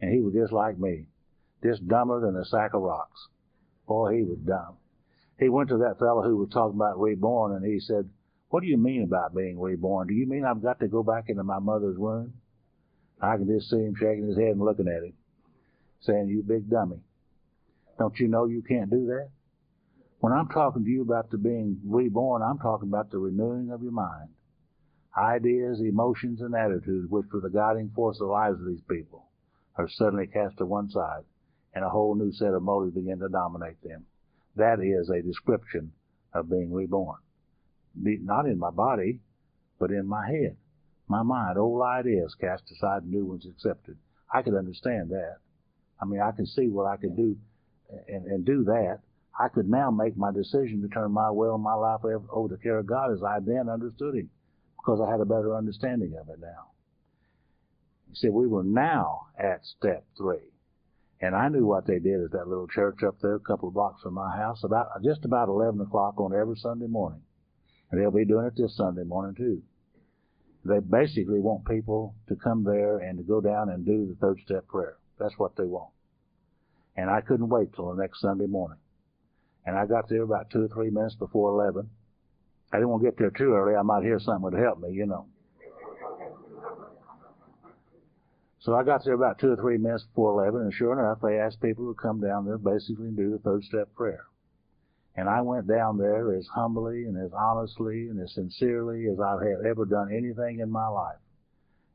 [0.00, 1.06] and he was just like me,
[1.62, 3.28] just dumber than a sack of rocks.
[3.86, 4.76] Boy, he was dumb.
[5.38, 8.10] He went to that fellow who was talking about reborn, and he said,
[8.50, 10.08] "What do you mean about being reborn?
[10.08, 12.34] Do you mean I've got to go back into my mother's womb?"
[13.20, 15.14] I can just see him shaking his head and looking at him,
[16.00, 17.00] saying, "You big dummy!
[17.98, 19.30] Don't you know you can't do that?"
[20.24, 23.82] When I'm talking to you about the being reborn, I'm talking about the renewing of
[23.82, 24.30] your mind.
[25.14, 29.26] Ideas, emotions, and attitudes, which were the guiding force of the lives of these people,
[29.76, 31.24] are suddenly cast to one side
[31.74, 34.06] and a whole new set of motives begin to dominate them.
[34.56, 35.92] That is a description
[36.32, 37.18] of being reborn.
[37.94, 39.20] Not in my body,
[39.78, 40.56] but in my head.
[41.06, 43.98] My mind, old ideas cast aside, new ones accepted.
[44.32, 45.36] I could understand that.
[46.00, 47.36] I mean, I can see what I could do
[48.08, 49.00] and, and do that.
[49.38, 52.54] I could now make my decision to turn my will and my life over to
[52.54, 54.30] the care of God as I then understood Him
[54.76, 56.70] because I had a better understanding of it now.
[58.08, 60.52] You see, we were now at step three.
[61.20, 63.74] And I knew what they did at that little church up there, a couple of
[63.74, 67.22] blocks from my house, about just about 11 o'clock on every Sunday morning.
[67.90, 69.62] And they'll be doing it this Sunday morning too.
[70.64, 74.38] They basically want people to come there and to go down and do the third
[74.44, 74.96] step prayer.
[75.18, 75.90] That's what they want.
[76.96, 78.78] And I couldn't wait till the next Sunday morning.
[79.66, 81.88] And I got there about two or three minutes before 11.
[82.72, 83.76] I didn't want to get there too early.
[83.76, 85.26] I might hear something would help me, you know.
[88.60, 91.38] So I got there about two or three minutes before 11, and sure enough, they
[91.38, 94.24] asked people to come down there basically and do the third step prayer.
[95.16, 99.32] And I went down there as humbly and as honestly and as sincerely as I
[99.32, 101.18] have ever done anything in my life.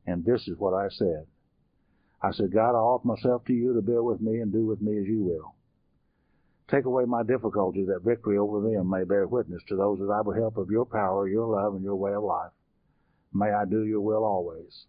[0.06, 1.26] And this is what I said.
[2.22, 4.80] I said, God, I offer myself to you to bear with me and do with
[4.80, 5.54] me as you will.
[6.70, 10.20] Take away my difficulties that victory over them may bear witness to those that I
[10.20, 12.52] will help of your power, your love, and your way of life.
[13.32, 14.86] May I do your will always.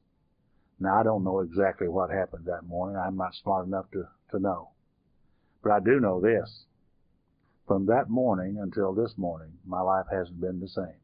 [0.79, 2.97] Now, I don't know exactly what happened that morning.
[2.97, 4.69] I'm not smart enough to, to know.
[5.63, 6.65] But I do know this.
[7.67, 10.99] From that morning until this morning, my life hasn't been the same.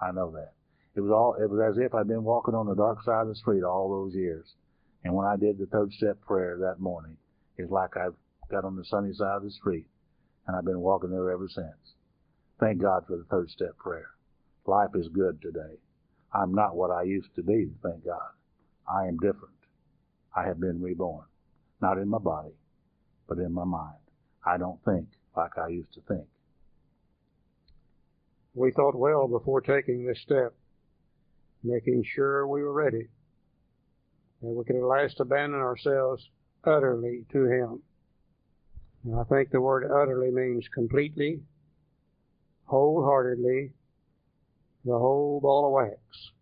[0.00, 0.52] I know that.
[0.96, 3.28] It was all, it was as if I'd been walking on the dark side of
[3.28, 4.54] the street all those years.
[5.02, 7.16] And when I did the third step prayer that morning,
[7.56, 8.16] it's like I've
[8.50, 9.86] got on the sunny side of the street
[10.50, 11.94] and I've been walking there ever since.
[12.58, 14.08] Thank God for the third step prayer.
[14.66, 15.78] Life is good today.
[16.34, 18.30] I'm not what I used to be, thank God.
[18.92, 19.54] I am different.
[20.34, 21.26] I have been reborn.
[21.80, 22.56] Not in my body,
[23.28, 24.00] but in my mind.
[24.44, 26.26] I don't think like I used to think.
[28.54, 30.52] We thought well before taking this step,
[31.62, 33.06] making sure we were ready,
[34.42, 36.28] and we could at last abandon ourselves
[36.64, 37.82] utterly to Him.
[39.04, 41.40] And I think the word utterly means completely,
[42.64, 43.72] wholeheartedly,
[44.84, 46.32] the whole ball of wax.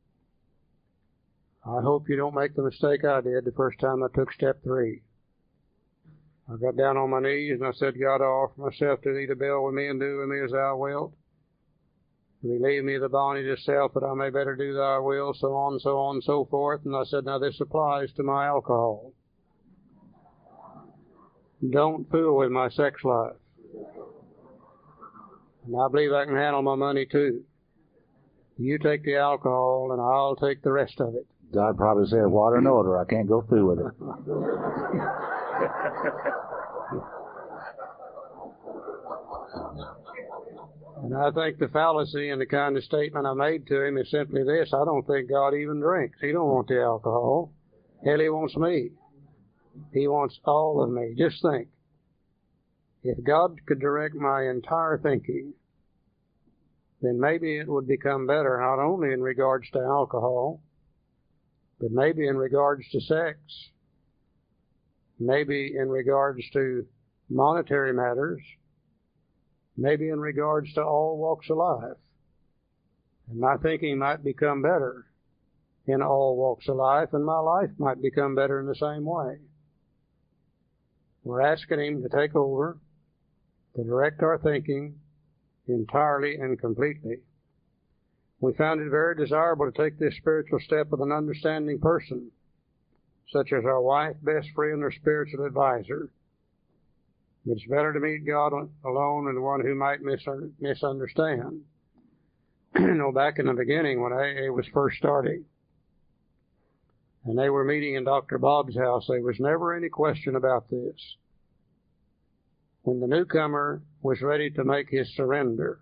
[1.64, 4.62] I hope you don't make the mistake I did the first time I took step
[4.62, 5.02] three.
[6.50, 9.26] I got down on my knees and I said, God, I offer myself to thee
[9.26, 11.12] to build with me and do with me as thou wilt.
[12.42, 15.54] Relieve me of the bondage of self that I may better do thy will, so
[15.54, 16.86] on, so on, so forth.
[16.86, 19.12] And I said, now this applies to my alcohol.
[21.70, 23.32] Don't fool with my sex life.
[25.66, 27.42] And I believe I can handle my money too.
[28.56, 31.26] You take the alcohol and I'll take the rest of it.
[31.52, 32.98] God probably said, water and order.
[32.98, 33.92] I can't go through with it.
[41.02, 44.10] And I think the fallacy in the kind of statement I made to him is
[44.10, 44.74] simply this.
[44.74, 46.18] I don't think God even drinks.
[46.20, 47.52] He don't want the alcohol.
[48.04, 48.90] Hell, he wants me.
[49.92, 51.14] He wants all of me.
[51.16, 51.68] Just think.
[53.02, 55.54] If God could direct my entire thinking,
[57.00, 60.60] then maybe it would become better not only in regards to alcohol,
[61.80, 63.38] but maybe in regards to sex,
[65.18, 66.86] maybe in regards to
[67.28, 68.42] monetary matters,
[69.76, 71.96] maybe in regards to all walks of life.
[73.30, 75.06] And my thinking might become better
[75.86, 79.38] in all walks of life, and my life might become better in the same way.
[81.24, 82.78] We're asking Him to take over,
[83.76, 84.94] to direct our thinking
[85.66, 87.18] entirely and completely.
[88.40, 92.30] We found it very desirable to take this spiritual step with an understanding person,
[93.30, 96.10] such as our wife, best friend, or spiritual advisor.
[97.46, 98.52] It's better to meet God
[98.84, 101.62] alone than one who might misunderstand.
[102.78, 105.44] you know, back in the beginning when AA was first starting,
[107.28, 108.38] and they were meeting in Dr.
[108.38, 111.16] Bob's house, there was never any question about this.
[112.84, 115.80] When the newcomer was ready to make his surrender,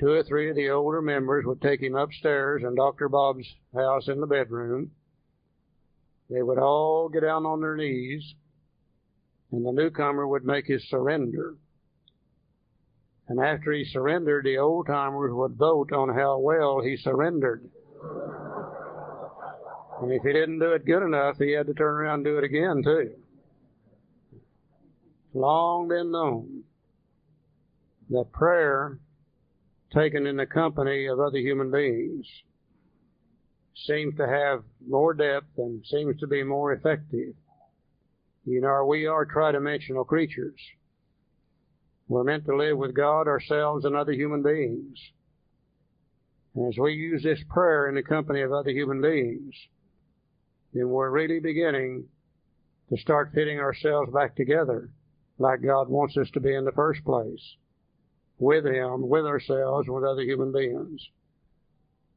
[0.00, 3.08] two or three of the older members would take him upstairs in Dr.
[3.08, 4.90] Bob's house in the bedroom.
[6.28, 8.34] They would all get down on their knees
[9.52, 11.54] and the newcomer would make his surrender.
[13.28, 17.70] And after he surrendered, the old timers would vote on how well he surrendered.
[20.02, 22.38] And if he didn't do it good enough, he had to turn around and do
[22.38, 23.12] it again, too.
[25.32, 26.64] Long been known
[28.10, 28.98] that prayer
[29.94, 32.26] taken in the company of other human beings
[33.74, 37.34] seems to have more depth and seems to be more effective
[38.44, 40.58] you know, we are tridimensional creatures.
[42.08, 44.98] We're meant to live with God, ourselves, and other human beings.
[46.54, 49.54] And as we use this prayer in the company of other human beings,
[50.72, 52.04] then we're really beginning
[52.88, 54.90] to start fitting ourselves back together
[55.38, 57.56] like God wants us to be in the first place.
[58.38, 61.08] With Him, with ourselves, with other human beings.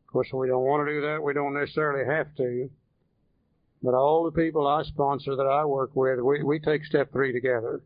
[0.07, 1.21] Of course, we don't want to do that.
[1.21, 2.69] We don't necessarily have to.
[3.83, 7.31] But all the people I sponsor that I work with, we, we take step three
[7.31, 7.81] together.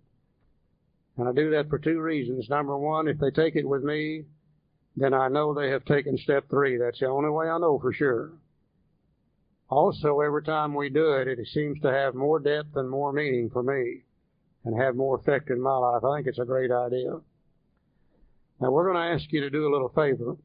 [1.18, 2.48] And I do that for two reasons.
[2.50, 4.24] Number one, if they take it with me,
[4.96, 6.78] then I know they have taken step three.
[6.78, 8.32] That's the only way I know for sure.
[9.70, 13.50] Also, every time we do it, it seems to have more depth and more meaning
[13.52, 14.02] for me
[14.66, 16.04] and have more effect in my life.
[16.04, 17.20] I think it's a great idea.
[18.60, 20.36] Now, we're going to ask you to do a little favor.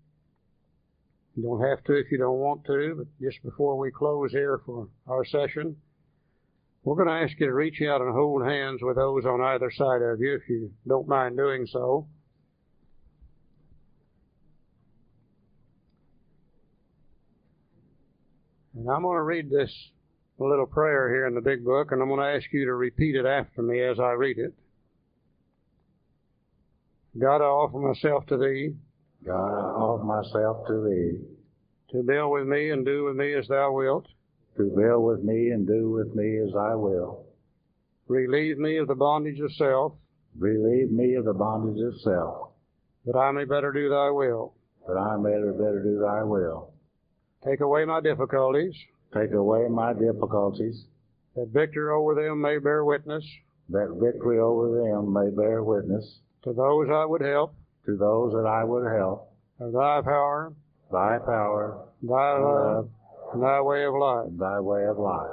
[1.37, 4.61] You don't have to if you don't want to, but just before we close here
[4.65, 5.77] for our session,
[6.85, 9.71] we're going to ask you to reach out and hold hands with those on either
[9.73, 12.07] side of you if you don't mind doing so.
[18.77, 19.73] And I'm going to read this
[20.39, 23.15] little prayer here in the big book, and I'm going to ask you to repeat
[23.15, 24.55] it after me as I read it.
[27.19, 28.75] God, I offer myself to Thee
[29.25, 31.19] God, I offer myself to thee.
[31.93, 34.07] To build with me and do with me as thou wilt.
[34.59, 37.25] To build with me and do with me as I will.
[38.07, 39.95] Relieve me of the bondage of self.
[40.39, 42.51] Relieve me of the bondage of self.
[43.07, 44.55] That I may better do thy will.
[44.87, 46.74] That I may better do thy will.
[47.47, 48.75] Take away my difficulties.
[49.13, 50.85] Take away my difficulties.
[51.37, 53.25] That victory over them may bear witness.
[53.69, 56.19] That victory over them may bear witness.
[56.45, 57.55] To those I would help
[57.87, 59.31] to those that I would help.
[59.61, 60.53] Of thy power,
[60.91, 62.89] thy power, thy love,
[63.33, 64.27] and thy way of life.
[64.39, 65.31] Thy way of life.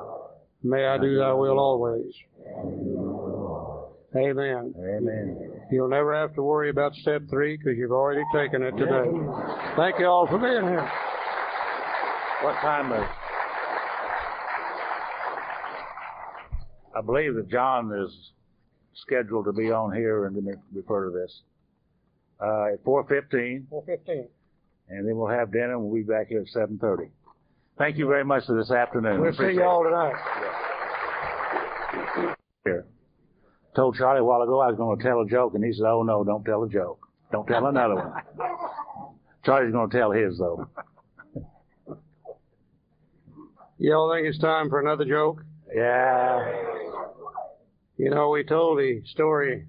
[0.63, 2.13] May I do thy will always.
[4.15, 4.75] Amen.
[4.77, 5.51] Amen.
[5.71, 9.09] You'll never have to worry about step three because you've already taken it today.
[9.75, 10.91] Thank you all for being here.
[12.41, 13.07] What time is?
[16.95, 18.31] I believe that John is
[18.93, 21.41] scheduled to be on here and to refer to this
[22.41, 23.65] uh, at 4.15.
[23.71, 24.27] 4.15.
[24.89, 27.09] And then we'll have dinner and we'll be back here at 7.30.
[27.77, 29.21] Thank you very much for this afternoon.
[29.21, 30.15] We'll see you all tonight.
[32.65, 32.85] Here.
[33.75, 35.85] Told Charlie a while ago I was going to tell a joke, and he said,
[35.85, 37.07] oh, no, don't tell a joke.
[37.31, 38.13] Don't tell another one.
[39.45, 40.67] Charlie's going to tell his, though.
[43.83, 45.43] Y'all think it's time for another joke?
[45.73, 46.53] Yeah.
[47.97, 49.65] You know, we told the story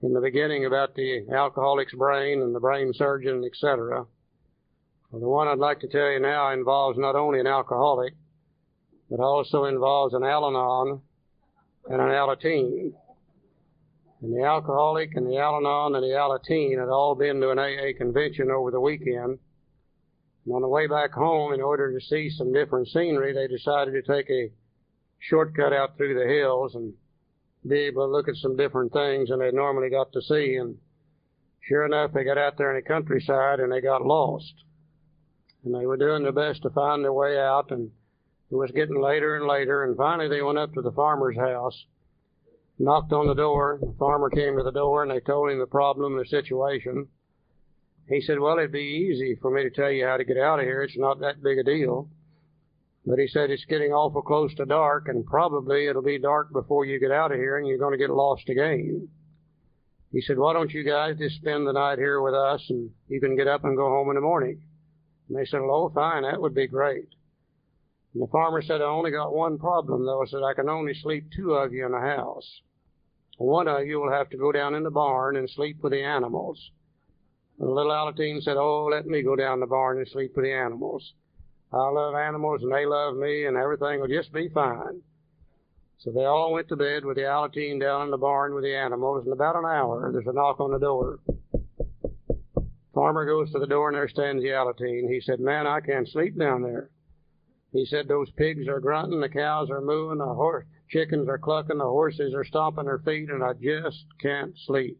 [0.00, 4.06] in the beginning about the alcoholic's brain and the brain surgeon, etc.
[5.10, 8.14] Well, the one I'd like to tell you now involves not only an alcoholic,
[9.10, 11.02] but also involves an Al-Anon
[11.90, 12.94] and an Alateen.
[14.22, 17.92] And the alcoholic and the Al-Anon and the Alateen had all been to an AA
[17.94, 19.38] convention over the weekend.
[20.48, 23.92] And on the way back home, in order to see some different scenery, they decided
[23.92, 24.50] to take a
[25.18, 26.94] shortcut out through the hills and
[27.68, 30.54] be able to look at some different things than they normally got to see.
[30.54, 30.78] And
[31.60, 34.54] sure enough, they got out there in the countryside and they got lost
[35.64, 37.90] and they were doing their best to find their way out, and
[38.50, 41.84] it was getting later and later, and finally they went up to the farmer's house,
[42.78, 43.78] knocked on the door.
[43.80, 47.08] The farmer came to the door, and they told him the problem, the situation.
[48.08, 50.60] He said, well, it'd be easy for me to tell you how to get out
[50.60, 50.82] of here.
[50.82, 52.08] It's not that big a deal.
[53.04, 56.84] But he said it's getting awful close to dark, and probably it'll be dark before
[56.84, 59.08] you get out of here, and you're going to get lost again.
[60.12, 63.20] He said, why don't you guys just spend the night here with us, and you
[63.20, 64.60] can get up and go home in the morning.
[65.28, 67.08] And they said, well, oh, fine, that would be great.
[68.14, 70.22] And the farmer said, I only got one problem, though.
[70.22, 72.62] I said, I can only sleep two of you in the house.
[73.36, 76.02] One of you will have to go down in the barn and sleep with the
[76.02, 76.70] animals.
[77.58, 80.44] And the little Alateen said, Oh, let me go down the barn and sleep with
[80.44, 81.14] the animals.
[81.72, 85.02] I love animals and they love me and everything will just be fine.
[85.98, 88.76] So they all went to bed with the Alateen down in the barn with the
[88.76, 89.26] animals.
[89.26, 91.18] In about an hour, there's a knock on the door.
[92.94, 95.12] Farmer goes to the door and there stands the Alateen.
[95.12, 96.90] He said, Man, I can't sleep down there.
[97.72, 101.78] He said, Those pigs are grunting, the cows are mooing, the horse, chickens are clucking,
[101.78, 104.98] the horses are stomping their feet, and I just can't sleep.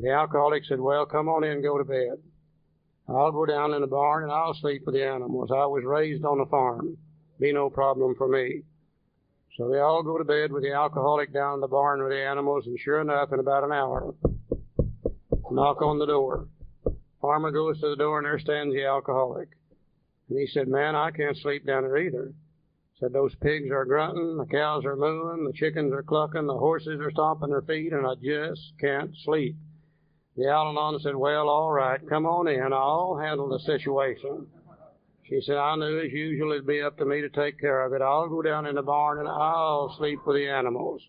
[0.00, 2.18] The alcoholic said, Well, come on in go to bed.
[3.08, 5.50] I'll go down in the barn and I'll sleep with the animals.
[5.50, 6.98] I was raised on a farm.
[7.38, 8.62] Be no problem for me.
[9.56, 12.20] So they all go to bed with the alcoholic down in the barn with the
[12.20, 14.14] animals, and sure enough, in about an hour,
[15.50, 16.48] knock on the door.
[17.22, 19.48] Farmer goes to the door and there stands the alcoholic.
[20.28, 22.34] And he said, Man, I can't sleep down there either.
[23.00, 27.00] Said, Those pigs are grunting, the cows are mooing, the chickens are clucking, the horses
[27.00, 29.56] are stomping their feet, and I just can't sleep.
[30.36, 32.72] The Al-Anon said, Well, all right, come on in.
[32.72, 34.46] I'll handle the situation.
[35.24, 37.94] She said, I knew as usual it'd be up to me to take care of
[37.94, 38.02] it.
[38.02, 41.02] I'll go down in the barn and I'll sleep with the animals.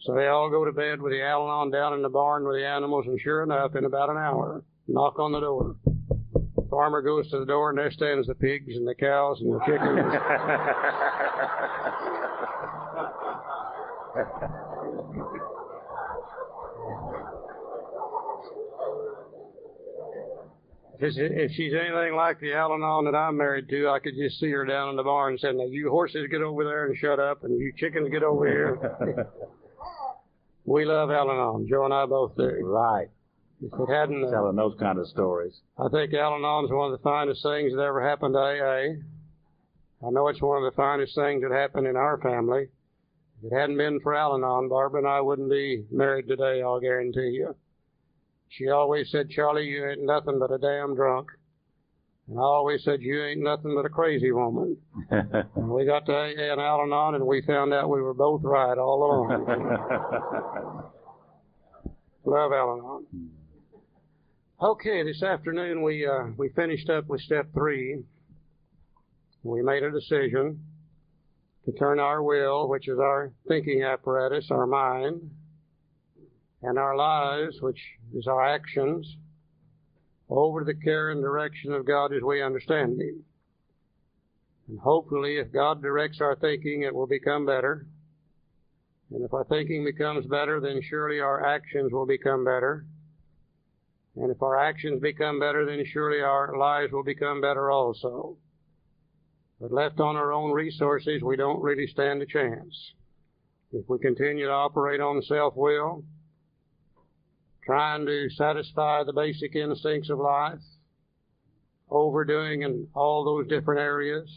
[0.00, 2.66] So they all go to bed with the Al-Anon down in the barn with the
[2.66, 5.76] animals, and sure enough, in about an hour, knock on the door.
[6.70, 9.60] Farmer goes to the door, and there stands the pigs and the cows and the
[9.66, 10.14] chickens.
[21.00, 24.64] if she's anything like the Al-Anon that I'm married to, I could just see her
[24.64, 27.58] down in the barn saying, "Now you horses get over there and shut up, and
[27.58, 29.26] you chickens get over here."
[30.64, 31.66] we love Al-Anon.
[31.68, 32.48] Joe and I both do.
[32.62, 33.08] Right.
[33.60, 35.60] If it hadn't, uh, telling those kind of stories.
[35.78, 39.00] I think Al-Anon is one of the finest things that ever happened to AA.
[40.06, 42.68] I know it's one of the finest things that happened in our family.
[43.42, 47.30] If it hadn't been for Al-Anon, Barbara and I wouldn't be married today, I'll guarantee
[47.30, 47.54] you.
[48.48, 51.28] She always said, Charlie, you ain't nothing but a damn drunk.
[52.28, 54.76] And I always said, you ain't nothing but a crazy woman.
[55.10, 58.78] and we got to AA and Al-Anon and we found out we were both right
[58.78, 59.44] all along.
[62.24, 63.06] Love Al-Anon.
[64.62, 68.02] Okay, this afternoon we uh, we finished up with step three.
[69.42, 70.60] We made a decision
[71.66, 75.30] to turn our will, which is our thinking apparatus, our mind,
[76.64, 77.80] and our lives, which
[78.14, 79.16] is our actions,
[80.30, 83.22] over the care and direction of God as we understand Him.
[84.68, 87.86] And hopefully, if God directs our thinking, it will become better.
[89.10, 92.86] And if our thinking becomes better, then surely our actions will become better.
[94.16, 98.38] And if our actions become better, then surely our lives will become better also.
[99.60, 102.92] But left on our own resources, we don't really stand a chance.
[103.72, 106.04] If we continue to operate on self-will,
[107.64, 110.60] trying to satisfy the basic instincts of life,
[111.90, 114.28] overdoing in all those different areas,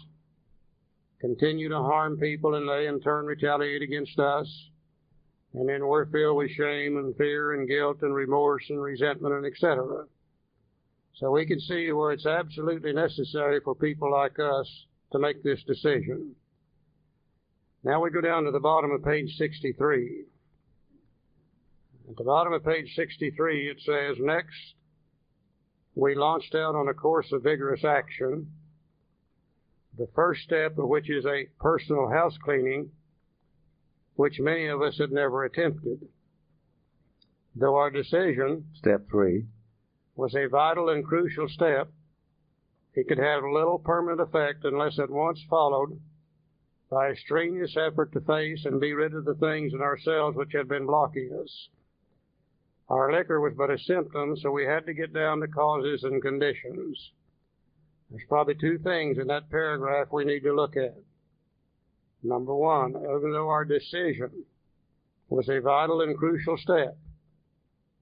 [1.20, 4.48] continue to harm people and they in turn retaliate against us,
[5.54, 9.46] and then we're filled with shame and fear and guilt and remorse and resentment and
[9.46, 10.06] etc.
[11.16, 14.68] So we can see where it's absolutely necessary for people like us
[15.12, 16.36] to make this decision.
[17.84, 20.26] Now we go down to the bottom of page 63.
[22.10, 24.76] At the bottom of page 63 it says, Next,
[25.94, 28.54] we launched out on a course of vigorous action,
[29.98, 32.92] the first step of which is a personal house cleaning
[34.16, 36.08] which many of us had never attempted.
[37.54, 39.48] Though our decision, step three,
[40.16, 41.92] was a vital and crucial step,
[42.94, 46.00] It could have little permanent effect unless at once followed
[46.90, 50.54] by a strenuous effort to face and be rid of the things in ourselves which
[50.54, 51.68] had been blocking us.
[52.90, 56.22] Our liquor was but a symptom, so we had to get down to causes and
[56.22, 57.12] conditions.
[58.10, 60.96] There's probably two things in that paragraph we need to look at.
[62.24, 64.46] Number one, even though our decision
[65.30, 66.98] was a vital and crucial step,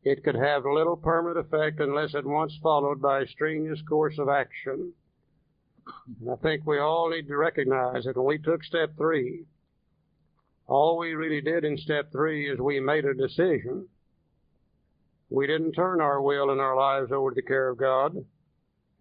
[0.04, 4.30] it could have little permanent effect unless at once followed by a strenuous course of
[4.30, 4.94] action.
[6.22, 9.46] And I think we all need to recognize that when we took step three,
[10.68, 13.88] all we really did in step three is we made a decision.
[15.36, 18.16] We didn't turn our will and our lives over to the care of God.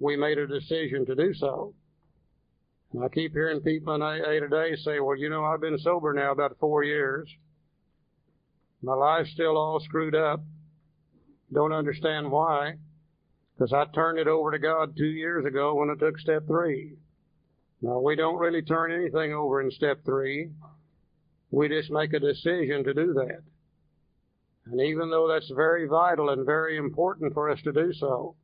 [0.01, 1.74] We made a decision to do so.
[2.93, 6.12] And I keep hearing people in AA today say, well, you know, I've been sober
[6.12, 7.28] now about four years.
[8.82, 10.40] My life's still all screwed up.
[11.52, 12.78] Don't understand why.
[13.56, 16.97] Because I turned it over to God two years ago when I took step three.
[17.81, 20.51] Now, we don't really turn anything over in step three.
[21.52, 23.43] We just make a decision to do that.
[24.66, 28.35] And even though that's very vital and very important for us to do so,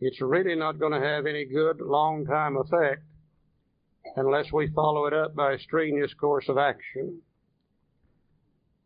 [0.00, 3.02] it's really not going to have any good long time effect
[4.16, 7.20] unless we follow it up by a strenuous course of action.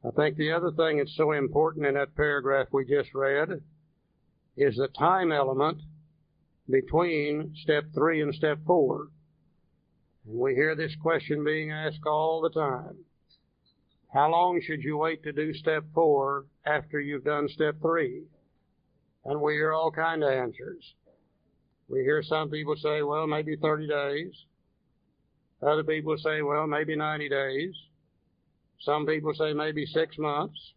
[0.05, 3.62] I think the other thing that's so important in that paragraph we just read
[4.56, 5.78] is the time element
[6.69, 9.09] between step three and step four.
[10.27, 13.03] And we hear this question being asked all the time.
[14.15, 18.23] How long should you wait to do step four after you've done step three?
[19.24, 20.95] And we hear all kind of answers.
[21.89, 24.32] We hear some people say, well, maybe 30 days.
[25.61, 27.74] Other people say, well, maybe 90 days.
[28.78, 30.74] Some people say maybe six months.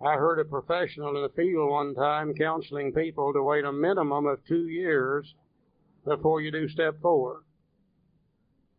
[0.00, 4.26] I heard a professional in the field one time counseling people to wait a minimum
[4.26, 5.34] of two years
[6.04, 7.42] before you do step four.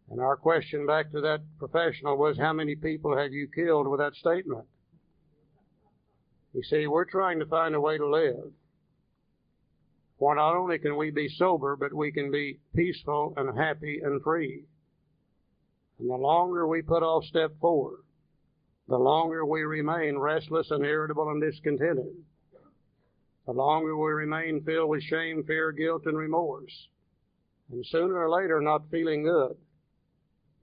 [0.10, 4.00] And our question back to that professional was, how many people have you killed with
[4.00, 4.66] that statement?
[6.54, 8.52] You see, we're trying to find a way to live.
[10.20, 14.22] For not only can we be sober, but we can be peaceful and happy and
[14.24, 14.64] free.
[16.00, 18.00] And the longer we put off step four,
[18.88, 22.14] the longer we remain restless and irritable and discontented.
[23.46, 26.88] The longer we remain filled with shame, fear, guilt, and remorse.
[27.72, 29.58] And sooner or later, not feeling good.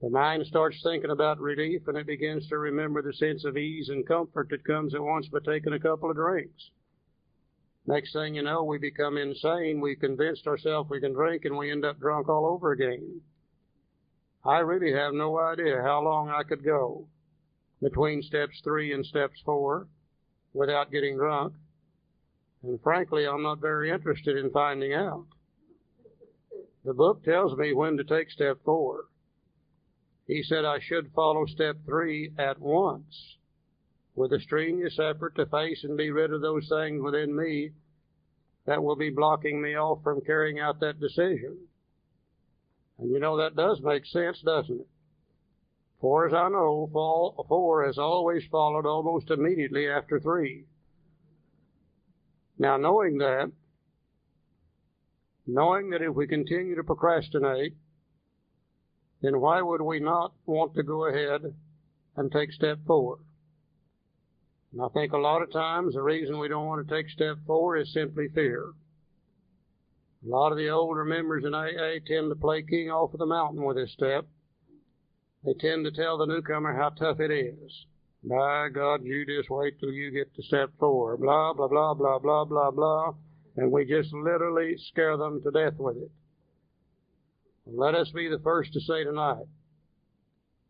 [0.03, 3.87] The mind starts thinking about relief and it begins to remember the sense of ease
[3.87, 6.71] and comfort that comes at once by taking a couple of drinks.
[7.87, 9.79] Next thing you know, we become insane.
[9.79, 13.21] We convinced ourselves we can drink and we end up drunk all over again.
[14.43, 17.07] I really have no idea how long I could go
[17.81, 19.87] between steps three and steps four
[20.53, 21.53] without getting drunk.
[22.61, 25.27] And frankly, I'm not very interested in finding out.
[26.83, 29.05] The book tells me when to take step four.
[30.27, 33.37] He said I should follow step three at once
[34.15, 37.71] with a strenuous effort to face and be rid of those things within me
[38.65, 41.57] that will be blocking me off from carrying out that decision.
[42.97, 44.87] And you know, that does make sense, doesn't it?
[45.99, 50.65] For as I know, four has always followed almost immediately after three.
[52.57, 53.51] Now, knowing that,
[55.47, 57.73] knowing that if we continue to procrastinate,
[59.23, 61.55] then why would we not want to go ahead
[62.17, 63.19] and take step four?
[64.73, 67.37] And I think a lot of times the reason we don't want to take step
[67.47, 68.73] four is simply fear.
[70.25, 73.25] A lot of the older members in AA tend to play king off of the
[73.25, 74.27] mountain with this step.
[75.45, 77.85] They tend to tell the newcomer how tough it is.
[78.25, 81.15] By God, you just wait till you get to step four.
[81.17, 83.13] Blah, blah, blah, blah, blah, blah, blah.
[83.55, 86.11] And we just literally scare them to death with it.
[87.65, 89.45] Let us be the first to say tonight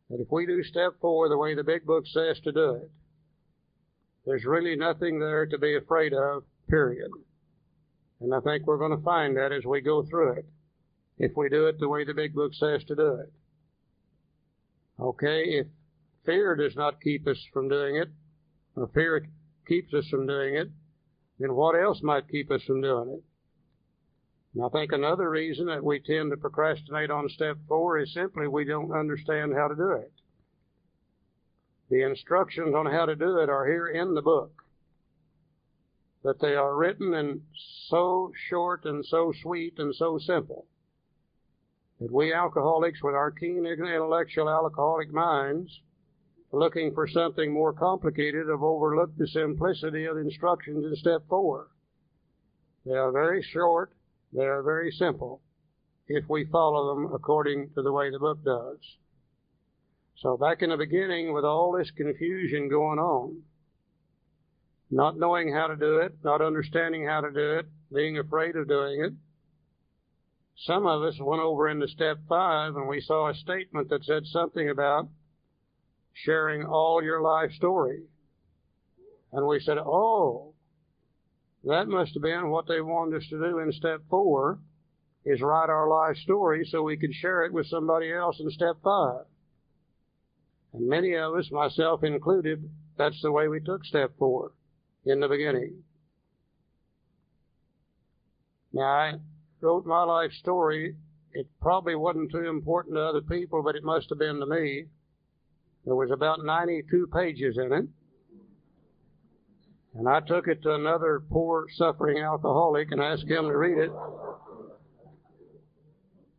[0.09, 2.91] that if we do step four the way the big book says to do it,
[4.25, 7.11] there's really nothing there to be afraid of, period.
[8.21, 10.45] And I think we're going to find that as we go through it,
[11.17, 13.33] if we do it the way the big book says to do it.
[14.99, 15.67] Okay, if
[16.25, 18.09] fear does not keep us from doing it,
[18.75, 19.27] or fear
[19.67, 20.69] keeps us from doing it,
[21.39, 23.23] then what else might keep us from doing it?
[24.53, 28.47] And I think another reason that we tend to procrastinate on step four is simply
[28.47, 30.11] we don't understand how to do it.
[31.89, 34.63] The instructions on how to do it are here in the book
[36.23, 37.41] that they are written in
[37.87, 40.65] so short and so sweet and so simple
[41.99, 45.81] that we alcoholics with our keen intellectual alcoholic minds
[46.51, 51.67] looking for something more complicated have overlooked the simplicity of the instructions in step four.
[52.85, 53.93] They are very short,
[54.35, 55.41] They are very simple
[56.07, 58.79] if we follow them according to the way the book does.
[60.17, 63.41] So back in the beginning, with all this confusion going on,
[64.89, 68.67] not knowing how to do it, not understanding how to do it, being afraid of
[68.67, 69.13] doing it,
[70.55, 74.23] some of us went over into step five and we saw a statement that said
[74.25, 75.09] something about
[76.13, 78.03] sharing all your life story.
[79.31, 80.52] And we said, oh,
[81.63, 84.59] that must have been what they wanted us to do in step four
[85.25, 88.75] is write our life story so we could share it with somebody else in step
[88.83, 89.25] five.
[90.73, 94.51] And many of us, myself included, that's the way we took step four
[95.05, 95.83] in the beginning.
[98.73, 99.13] Now, I
[99.61, 100.95] wrote my life story.
[101.31, 104.85] It probably wasn't too important to other people, but it must have been to me.
[105.85, 107.85] There was about 92 pages in it.
[109.95, 113.91] And I took it to another poor, suffering alcoholic and asked him to read it.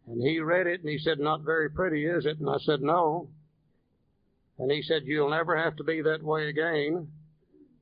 [0.07, 2.39] And he read it and he said, Not very pretty, is it?
[2.39, 3.29] And I said, No.
[4.59, 7.09] And he said, You'll never have to be that way again.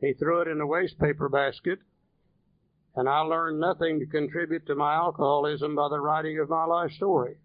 [0.00, 1.78] He threw it in the waste paper basket.
[2.94, 6.90] And I learned nothing to contribute to my alcoholism by the writing of my life
[6.92, 7.36] story.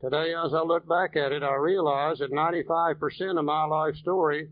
[0.00, 4.48] Today, as I look back at it, I realize that 95% of my life story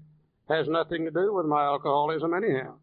[0.48, 2.74] has nothing to do with my alcoholism anyhow.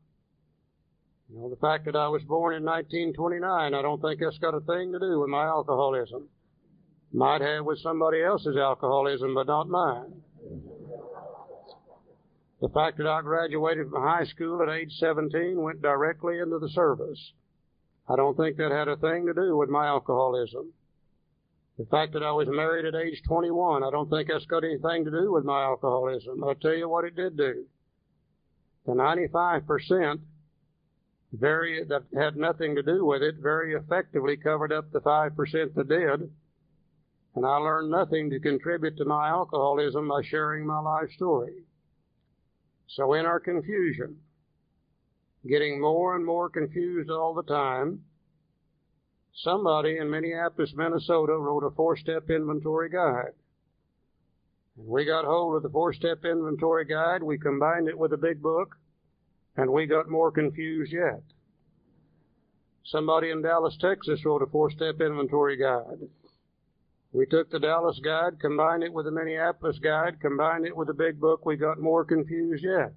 [1.29, 4.55] You know, the fact that I was born in 1929, I don't think that's got
[4.55, 6.27] a thing to do with my alcoholism.
[7.13, 10.21] Might have with somebody else's alcoholism, but not mine.
[12.61, 16.69] The fact that I graduated from high school at age 17 went directly into the
[16.69, 17.33] service.
[18.07, 20.73] I don't think that had a thing to do with my alcoholism.
[21.81, 25.03] The fact that I was married at age 21, I don't think that's got anything
[25.03, 26.43] to do with my alcoholism.
[26.43, 27.65] I'll tell you what it did do.
[28.85, 30.19] The 95%
[31.33, 35.87] very that had nothing to do with it very effectively covered up the 5% that
[35.87, 36.31] did.
[37.33, 41.63] And I learned nothing to contribute to my alcoholism by sharing my life story.
[42.89, 44.17] So in our confusion,
[45.49, 48.03] getting more and more confused all the time,
[49.33, 53.33] somebody in Minneapolis, Minnesota wrote a four-step inventory guide.
[54.77, 58.41] And we got hold of the four-step inventory guide, we combined it with a big
[58.41, 58.77] book,
[59.55, 61.21] and we got more confused yet.
[62.83, 65.99] Somebody in Dallas, Texas wrote a four-step inventory guide.
[67.13, 70.93] We took the Dallas guide, combined it with the Minneapolis guide, combined it with the
[70.93, 72.93] big book, we got more confused yet.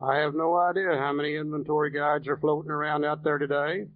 [0.00, 3.88] I have no idea how many inventory guides are floating around out there today.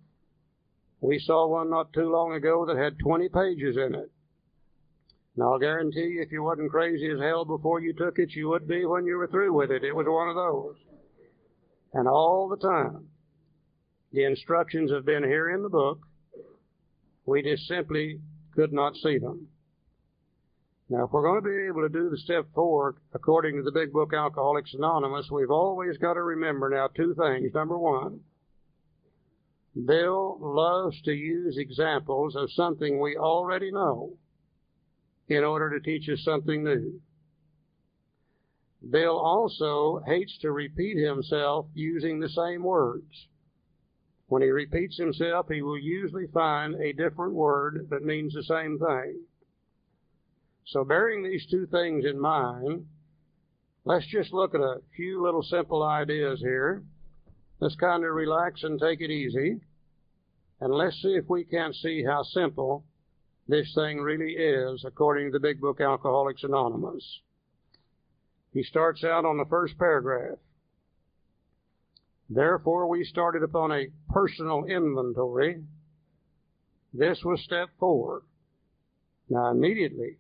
[1.03, 4.11] We saw one not too long ago that had 20 pages in it.
[5.37, 8.49] Now I'll guarantee you if you wasn't crazy as hell before you took it, you
[8.51, 9.83] would be when you were through with it.
[9.83, 10.77] It was one of those.
[11.93, 13.09] And all the time,
[14.13, 15.99] the instructions have been here in the book.
[17.27, 18.21] We just simply
[18.55, 19.49] could not see them.
[20.89, 23.73] Now, if we're going to be able to do the step four according to the
[23.73, 27.53] big book Alcoholics Anonymous, we've always got to remember now two things.
[27.55, 28.21] Number one,
[29.75, 34.19] Bill loves to use examples of something we already know
[35.29, 37.01] in order to teach us something new.
[38.91, 43.29] Bill also hates to repeat himself using the same words.
[44.27, 48.79] When he repeats himself, he will usually find a different word that means the same
[48.79, 49.21] thing.
[50.67, 52.87] So bearing these two things in mind,
[53.85, 56.83] let's just look at a few little simple ideas here.
[57.63, 59.61] Let's kind of relax and take it easy.
[60.61, 62.85] And let's see if we can't see how simple
[63.47, 67.21] this thing really is according to the big book Alcoholics Anonymous.
[68.53, 70.39] He starts out on the first paragraph.
[72.29, 75.63] Therefore, we started upon a personal inventory.
[76.93, 78.23] This was step four.
[79.29, 80.17] Now, immediately,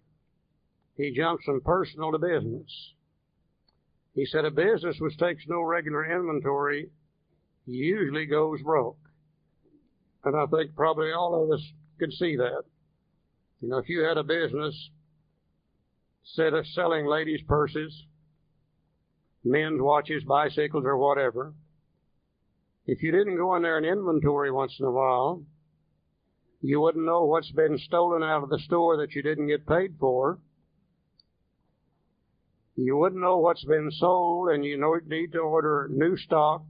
[0.96, 2.92] he jumps from personal to business.
[4.14, 6.90] He said a business which takes no regular inventory
[7.66, 8.98] usually goes broke.
[10.24, 11.64] And I think probably all of us
[11.98, 12.62] could see that.
[13.60, 14.90] You know, if you had a business,
[16.24, 18.04] instead of selling ladies' purses,
[19.44, 21.54] men's watches, bicycles, or whatever,
[22.86, 25.42] if you didn't go in there and inventory once in a while,
[26.60, 29.94] you wouldn't know what's been stolen out of the store that you didn't get paid
[29.98, 30.38] for.
[32.76, 36.62] You wouldn't know what's been sold, and you know need to order new stock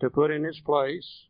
[0.00, 1.26] to put in its place.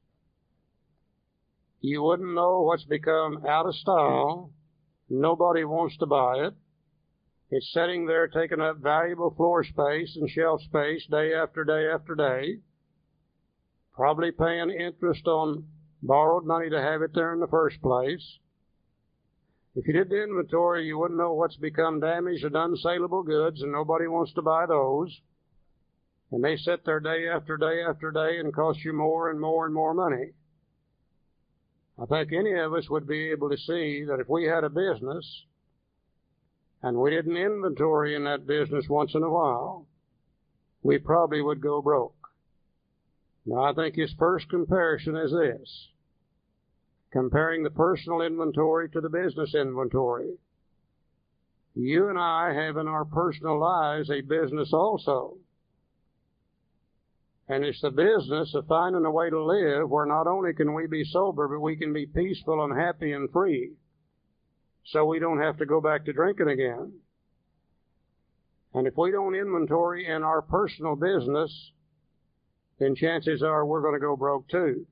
[1.80, 4.50] You wouldn't know what's become out of style.
[5.08, 6.54] Nobody wants to buy it.
[7.50, 12.16] It's sitting there taking up valuable floor space and shelf space day after day after
[12.16, 12.58] day,
[13.94, 15.68] probably paying interest on
[16.02, 18.38] borrowed money to have it there in the first place.
[19.76, 23.70] If you did the inventory, you wouldn't know what's become damaged and unsaleable goods, and
[23.70, 25.20] nobody wants to buy those.
[26.32, 29.64] And they sit there day after day after day and cost you more and more
[29.64, 30.32] and more money.
[31.98, 34.68] I think any of us would be able to see that if we had a
[34.68, 35.44] business
[36.82, 39.86] and we did an inventory in that business once in a while,
[40.82, 42.14] we probably would go broke.
[43.46, 45.88] Now, I think his first comparison is this
[47.12, 50.36] comparing the personal inventory to the business inventory.
[51.74, 55.38] You and I have in our personal lives a business also.
[57.48, 60.86] And it's the business of finding a way to live where not only can we
[60.86, 63.72] be sober, but we can be peaceful and happy and free.
[64.86, 66.92] So we don't have to go back to drinking again.
[68.74, 71.72] And if we don't inventory in our personal business,
[72.78, 74.86] then chances are we're going to go broke too.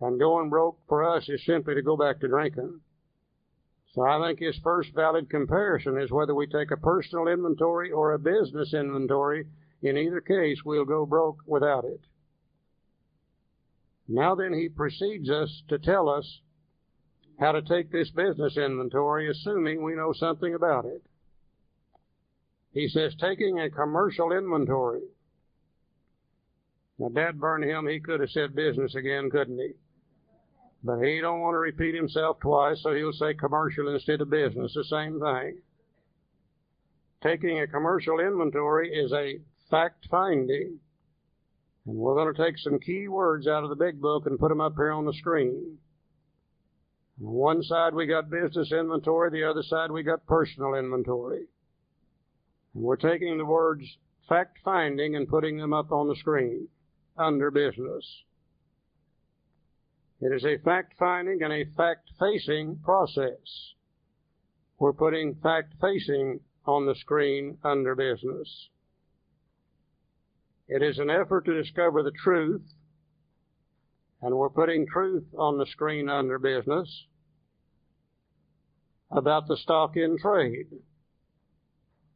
[0.00, 2.80] And going broke for us is simply to go back to drinking.
[3.94, 8.12] So I think his first valid comparison is whether we take a personal inventory or
[8.12, 9.46] a business inventory.
[9.82, 12.00] In either case, we'll go broke without it.
[14.08, 16.40] Now then, he proceeds us to tell us
[17.38, 21.02] how to take this business inventory, assuming we know something about it.
[22.72, 25.02] He says, taking a commercial inventory.
[26.98, 29.74] Now, Dad burn him, he could have said business again, couldn't he?
[30.82, 34.74] But he don't want to repeat himself twice, so he'll say commercial instead of business,
[34.74, 35.58] the same thing.
[37.22, 39.40] Taking a commercial inventory is a
[39.70, 40.78] fact finding.
[41.86, 44.48] And we're going to take some key words out of the big book and put
[44.48, 45.78] them up here on the screen.
[47.20, 51.46] On one side we got business inventory, the other side we got personal inventory.
[52.74, 53.84] And we're taking the words
[54.28, 56.68] fact finding and putting them up on the screen
[57.16, 58.04] under business.
[60.20, 63.72] It is a fact finding and a fact facing process.
[64.78, 68.68] We're putting fact facing on the screen under business.
[70.68, 72.62] It is an effort to discover the truth,
[74.20, 77.06] and we're putting truth on the screen under business
[79.10, 80.66] about the stock in trade.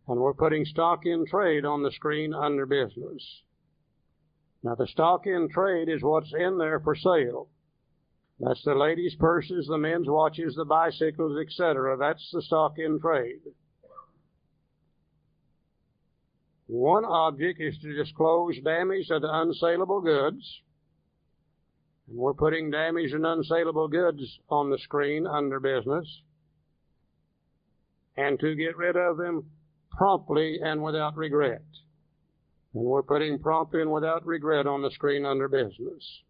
[0.06, 3.42] And we're putting stock in trade on the screen under business.
[4.62, 7.48] Now the stock in trade is what's in there for sale.
[8.38, 11.96] That's the ladies' purses, the men's watches, the bicycles, etc.
[11.96, 13.40] That's the stock in trade.
[16.72, 20.62] One object is to disclose damage to the unsaleable goods.
[22.08, 26.22] And we're putting damaged and unsaleable goods on the screen under business.
[28.16, 29.50] And to get rid of them
[29.90, 31.60] promptly and without regret.
[32.72, 36.22] And we're putting promptly and without regret on the screen under business.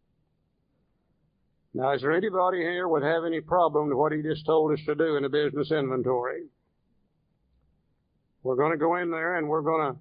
[1.72, 4.84] Now, is there anybody here would have any problem with what he just told us
[4.86, 6.48] to do in a business inventory?
[8.42, 10.00] We're going to go in there and we're going to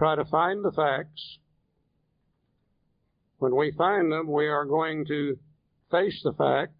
[0.00, 1.36] try to find the facts.
[3.36, 5.38] When we find them, we are going to
[5.90, 6.72] face the fact.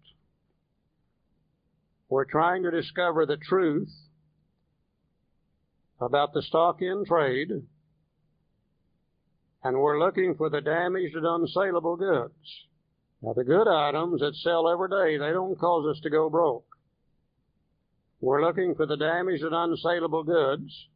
[2.09, 3.91] We're trying to discover the truth
[5.99, 7.51] about the stock in trade,
[9.63, 12.33] and we're looking for the damaged and unsaleable goods.
[13.21, 16.65] Now, the good items that sell every day, they don't cause us to go broke.
[18.19, 20.87] We're looking for the damaged and unsaleable goods,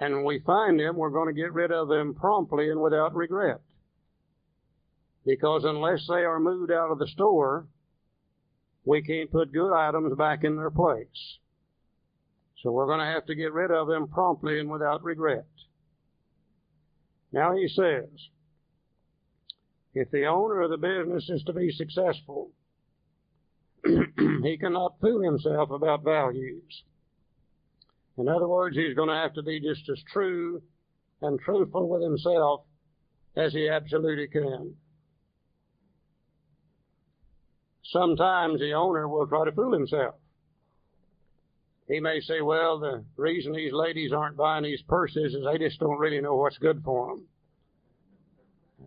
[0.00, 3.14] and when we find them, we're going to get rid of them promptly and without
[3.14, 3.60] regret.
[5.26, 7.66] Because unless they are moved out of the store,
[8.86, 11.38] we can't put good items back in their place.
[12.62, 15.46] So we're going to have to get rid of them promptly and without regret.
[17.32, 18.08] Now he says,
[19.94, 22.50] if the owner of the business is to be successful,
[23.84, 26.82] he cannot fool himself about values.
[28.20, 30.62] In other words, he's going to have to be just as true
[31.22, 32.64] and truthful with himself
[33.34, 34.74] as he absolutely can.
[37.82, 40.16] Sometimes the owner will try to fool himself.
[41.88, 45.80] He may say, well, the reason these ladies aren't buying these purses is they just
[45.80, 47.26] don't really know what's good for them.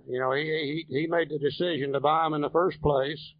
[0.07, 3.33] You know, he, he, he made the decision to buy them in the first place,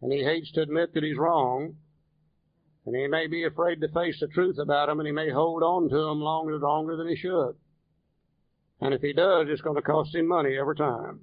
[0.00, 1.74] and he hates to admit that he's wrong.
[2.88, 5.62] And he may be afraid to face the truth about them, and he may hold
[5.62, 7.54] on to them longer, longer than he should.
[8.80, 11.20] And if he does, it's going to cost him money every time.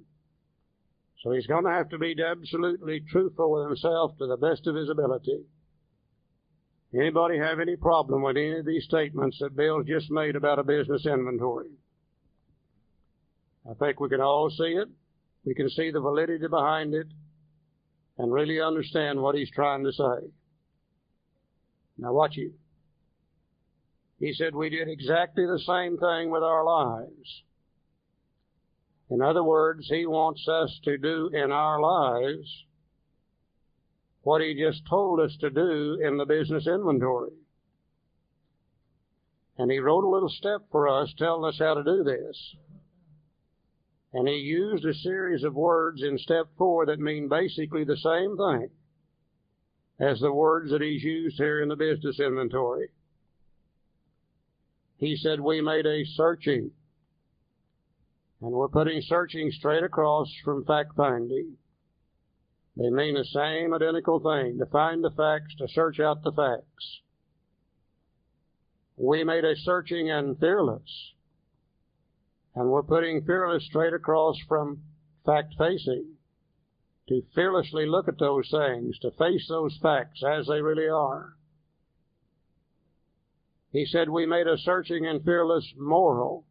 [1.24, 4.76] So he's going to have to be absolutely truthful with himself to the best of
[4.76, 5.42] his ability.
[6.94, 10.62] Anybody have any problem with any of these statements that Bill's just made about a
[10.62, 11.70] business inventory?
[13.68, 14.86] I think we can all see it.
[15.44, 17.08] We can see the validity behind it.
[18.18, 20.30] and really understand what he's trying to say.
[21.98, 22.52] Now watch it.
[24.18, 27.42] He said we did exactly the same thing with our lives.
[29.10, 32.64] In other words, he wants us to do in our lives
[34.22, 37.32] what he just told us to do in the business inventory.
[39.58, 42.56] And he wrote a little step for us telling us how to do this.
[44.12, 48.36] And he used a series of words in step four that mean basically the same
[48.36, 48.70] thing
[49.98, 52.88] as the words that he's used here in the business inventory.
[54.98, 56.70] He said we made a searching.
[58.40, 61.56] And we're putting searching straight across from fact finding.
[62.76, 67.00] They mean the same identical thing, to find the facts, to search out the facts.
[68.98, 71.12] We made a searching and fearless.
[72.54, 74.82] And we're putting fearless straight across from
[75.24, 76.15] fact facing.
[77.08, 81.36] To fearlessly look at those things, to face those facts as they really are.
[83.70, 86.46] He said we made a searching and fearless moral.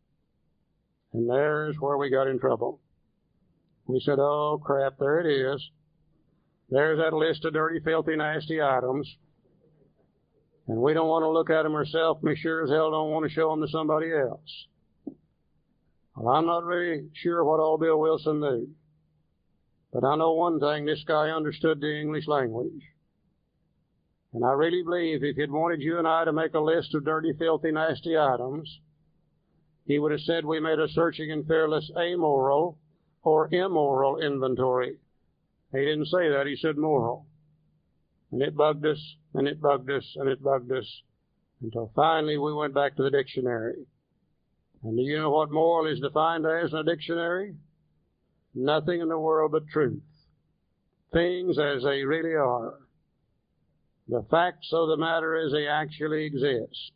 [1.11, 2.80] And there's where we got in trouble.
[3.88, 5.69] We said, oh crap, there it is.
[6.69, 9.07] There's that list of dirty, filthy, nasty items.
[10.68, 12.22] And we don't want to look at them ourselves.
[12.23, 14.65] We sure as hell don't want to show them to somebody else.
[16.15, 18.69] Well, I'm not really sure what all Bill Wilson knew.
[19.95, 22.81] But I know one thing, this guy understood the English language.
[24.34, 27.05] And I really believe if he'd wanted you and I to make a list of
[27.05, 28.81] dirty, filthy, nasty items,
[29.85, 32.77] he would have said we made a searching and fearless amoral
[33.23, 34.97] or immoral inventory.
[35.72, 37.26] He didn't say that, he said moral.
[38.34, 38.99] And it bugged us,
[39.34, 41.03] and it bugged us, and it bugged us,
[41.61, 43.85] until finally we went back to the dictionary.
[44.84, 47.55] And do you know what moral is defined as in a dictionary?
[48.56, 50.02] Nothing in the world but truth.
[51.11, 52.80] Things as they really are.
[54.07, 56.91] The facts of the matter as they actually exist.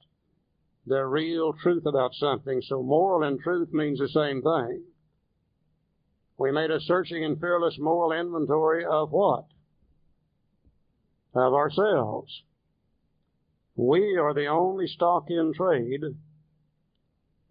[0.88, 2.62] The real truth about something.
[2.62, 4.84] So moral and truth means the same thing.
[6.38, 9.46] We made a searching and fearless moral inventory of what?
[11.36, 12.44] Of ourselves.
[13.76, 16.04] We are the only stock in trade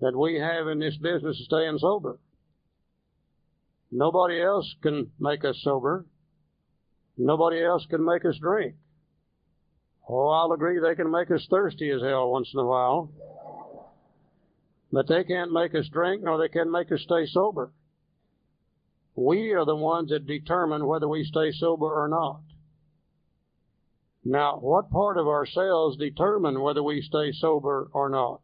[0.01, 2.19] that we have in this business of staying sober.
[3.91, 6.07] Nobody else can make us sober.
[7.17, 8.75] Nobody else can make us drink.
[10.09, 13.13] Oh, I'll agree they can make us thirsty as hell once in a while.
[14.91, 17.73] But they can't make us drink nor they can make us stay sober.
[19.15, 22.41] We are the ones that determine whether we stay sober or not.
[24.25, 28.43] Now, what part of ourselves determine whether we stay sober or not?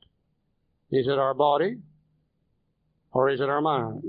[0.91, 1.79] Is it our body
[3.13, 4.03] or is it our mind?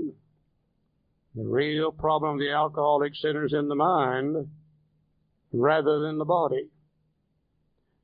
[1.36, 4.48] The real problem of the alcoholic centers in the mind
[5.52, 6.70] rather than the body.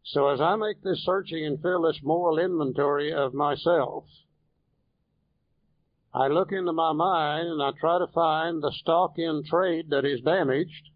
[0.05, 4.05] So as I make this searching and fearless moral inventory of myself,
[6.13, 10.05] I look into my mind and I try to find the stock in trade that
[10.05, 10.91] is damaged,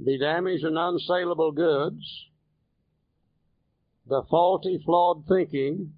[0.00, 2.30] the damaged and unsaleable goods,
[4.06, 5.92] the faulty, flawed thinking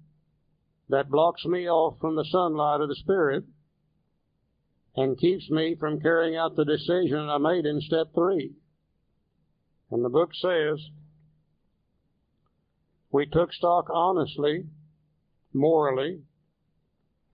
[0.89, 3.45] that blocks me off from the sunlight of the Spirit
[4.95, 8.53] and keeps me from carrying out the decision I made in step three.
[9.91, 10.79] And the book says,
[13.11, 14.65] we took stock honestly,
[15.53, 16.21] morally.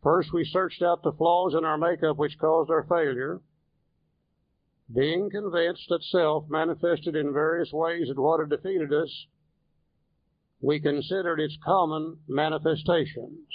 [0.03, 3.41] First, we searched out the flaws in our makeup which caused our failure.
[4.93, 9.25] Being convinced that self manifested in various ways at what had defeated us,
[10.59, 13.47] we considered its common manifestations.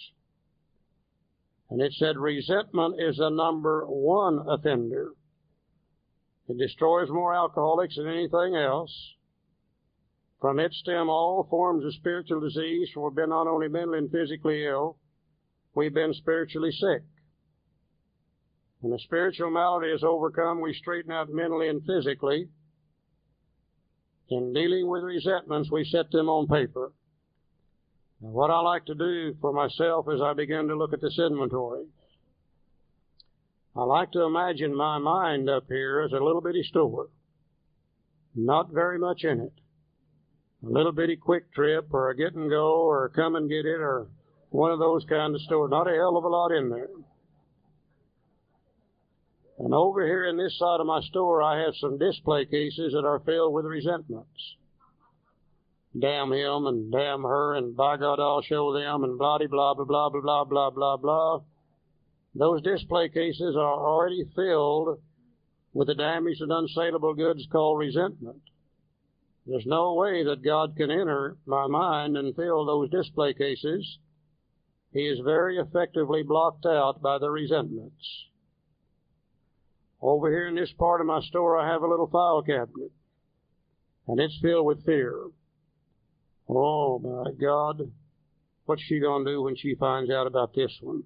[1.71, 5.13] And it said resentment is the number one offender.
[6.49, 9.15] It destroys more alcoholics than anything else.
[10.41, 14.11] From it stem all forms of spiritual disease, for we've been not only mentally and
[14.11, 14.99] physically ill,
[15.75, 17.03] we've been spiritually sick.
[18.81, 22.49] When the spiritual malady is overcome, we straighten out mentally and physically,
[24.29, 26.93] in dealing with resentments, we set them on paper.
[28.21, 31.19] Now, what I like to do for myself as I begin to look at this
[31.19, 31.85] inventory,
[33.75, 37.09] I like to imagine my mind up here as a little bitty store.
[38.35, 39.53] Not very much in it.
[40.65, 43.81] A little bitty QuikTrip or a get and go or a come and get it
[43.81, 44.09] or
[44.51, 45.71] one of those kind of stores.
[45.71, 46.89] Not a hell of a lot in there.
[49.59, 53.07] And over here in this side of my store, I have some display cases that
[53.07, 54.57] are filled with resentments
[56.01, 59.85] damn him and damn her and by God I'll show them and blah blah blah
[59.85, 61.41] blah blah blah blah blah.
[62.35, 65.01] Those display cases are already filled
[65.73, 68.43] with the damaged and unsaleable goods called resentment.
[69.47, 73.99] There's no way that God can enter my mind and fill those display cases.
[74.93, 78.27] He is very effectively blocked out by the resentments.
[80.03, 82.91] Over here in this part of my store, I have a little file cabinet,
[84.09, 85.27] and it's filled with fear.
[86.49, 87.91] Oh my God,
[88.67, 91.05] what's she gonna do when she finds out about this one?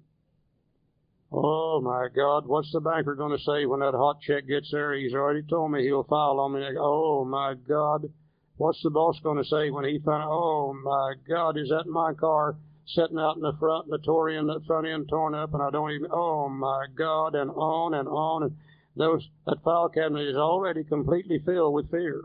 [1.31, 4.93] Oh my God, what's the banker going to say when that hot check gets there?
[4.93, 6.67] He's already told me he'll file on me.
[6.77, 8.11] Oh my God,
[8.57, 10.27] what's the boss going to say when he finds?
[10.29, 14.87] Oh my God, is that my car sitting out in the front, Notorian, the front
[14.87, 16.09] end torn up, and I don't even.
[16.11, 18.57] Oh my God, and on and on, and
[18.97, 22.21] those that file cabinet is already completely filled with fear.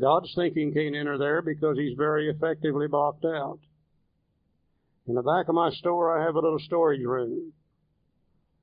[0.00, 3.60] God's thinking can't enter there because he's very effectively blocked out.
[5.06, 7.52] In the back of my store, I have a little storage room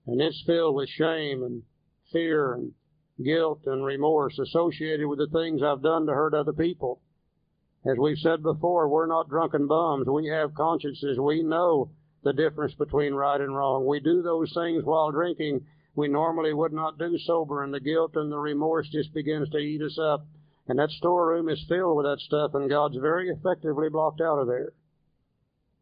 [0.08, 1.64] and it's filled with shame and
[2.12, 2.74] fear and
[3.24, 7.02] guilt and remorse associated with the things I've done to hurt other people.
[7.86, 10.08] As we've said before, we're not drunken bums.
[10.08, 11.20] We have consciences.
[11.20, 11.92] We know
[12.24, 13.86] the difference between right and wrong.
[13.86, 18.16] We do those things while drinking we normally would not do sober, and the guilt
[18.16, 20.26] and the remorse just begins to eat us up.
[20.68, 24.48] And that storeroom is filled with that stuff, and God's very effectively blocked out of
[24.48, 24.74] there.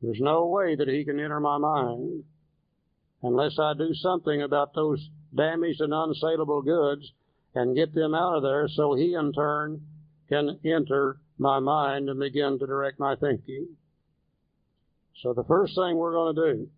[0.01, 2.23] There's no way that He can enter my mind
[3.21, 7.11] unless I do something about those damaged and unsaleable goods
[7.55, 9.81] and get them out of there so he in turn
[10.27, 13.67] can enter my mind and begin to direct my thinking.
[15.21, 16.69] So the first thing we're going to do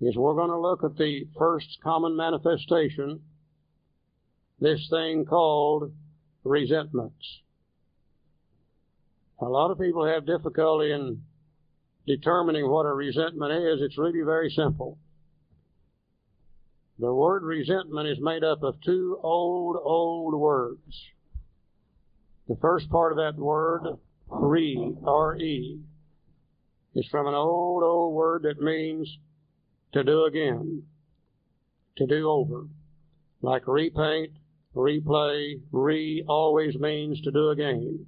[0.00, 3.20] is we're going to look at the first common manifestation,
[4.60, 5.92] this thing called
[6.44, 7.40] resentments.
[9.40, 11.22] A lot of people have difficulty in
[12.06, 14.98] determining what a resentment is, it's really very simple.
[16.98, 21.06] The word resentment is made up of two old, old words.
[22.48, 23.82] The first part of that word,
[24.28, 25.80] re, R-E,
[26.94, 29.08] is from an old, old word that means
[29.92, 30.82] to do again,
[31.96, 32.66] to do over.
[33.40, 34.32] Like repaint,
[34.74, 38.06] replay, re always means to do again.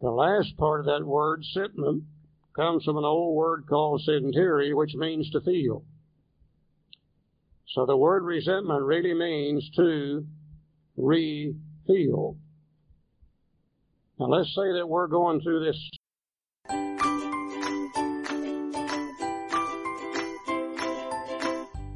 [0.00, 2.04] The last part of that word, sentiment,
[2.54, 5.84] comes from an old word called sentire, which means to feel.
[7.68, 10.26] So the word resentment really means to
[10.96, 12.36] re-feel.
[14.18, 15.90] Now let's say that we're going through this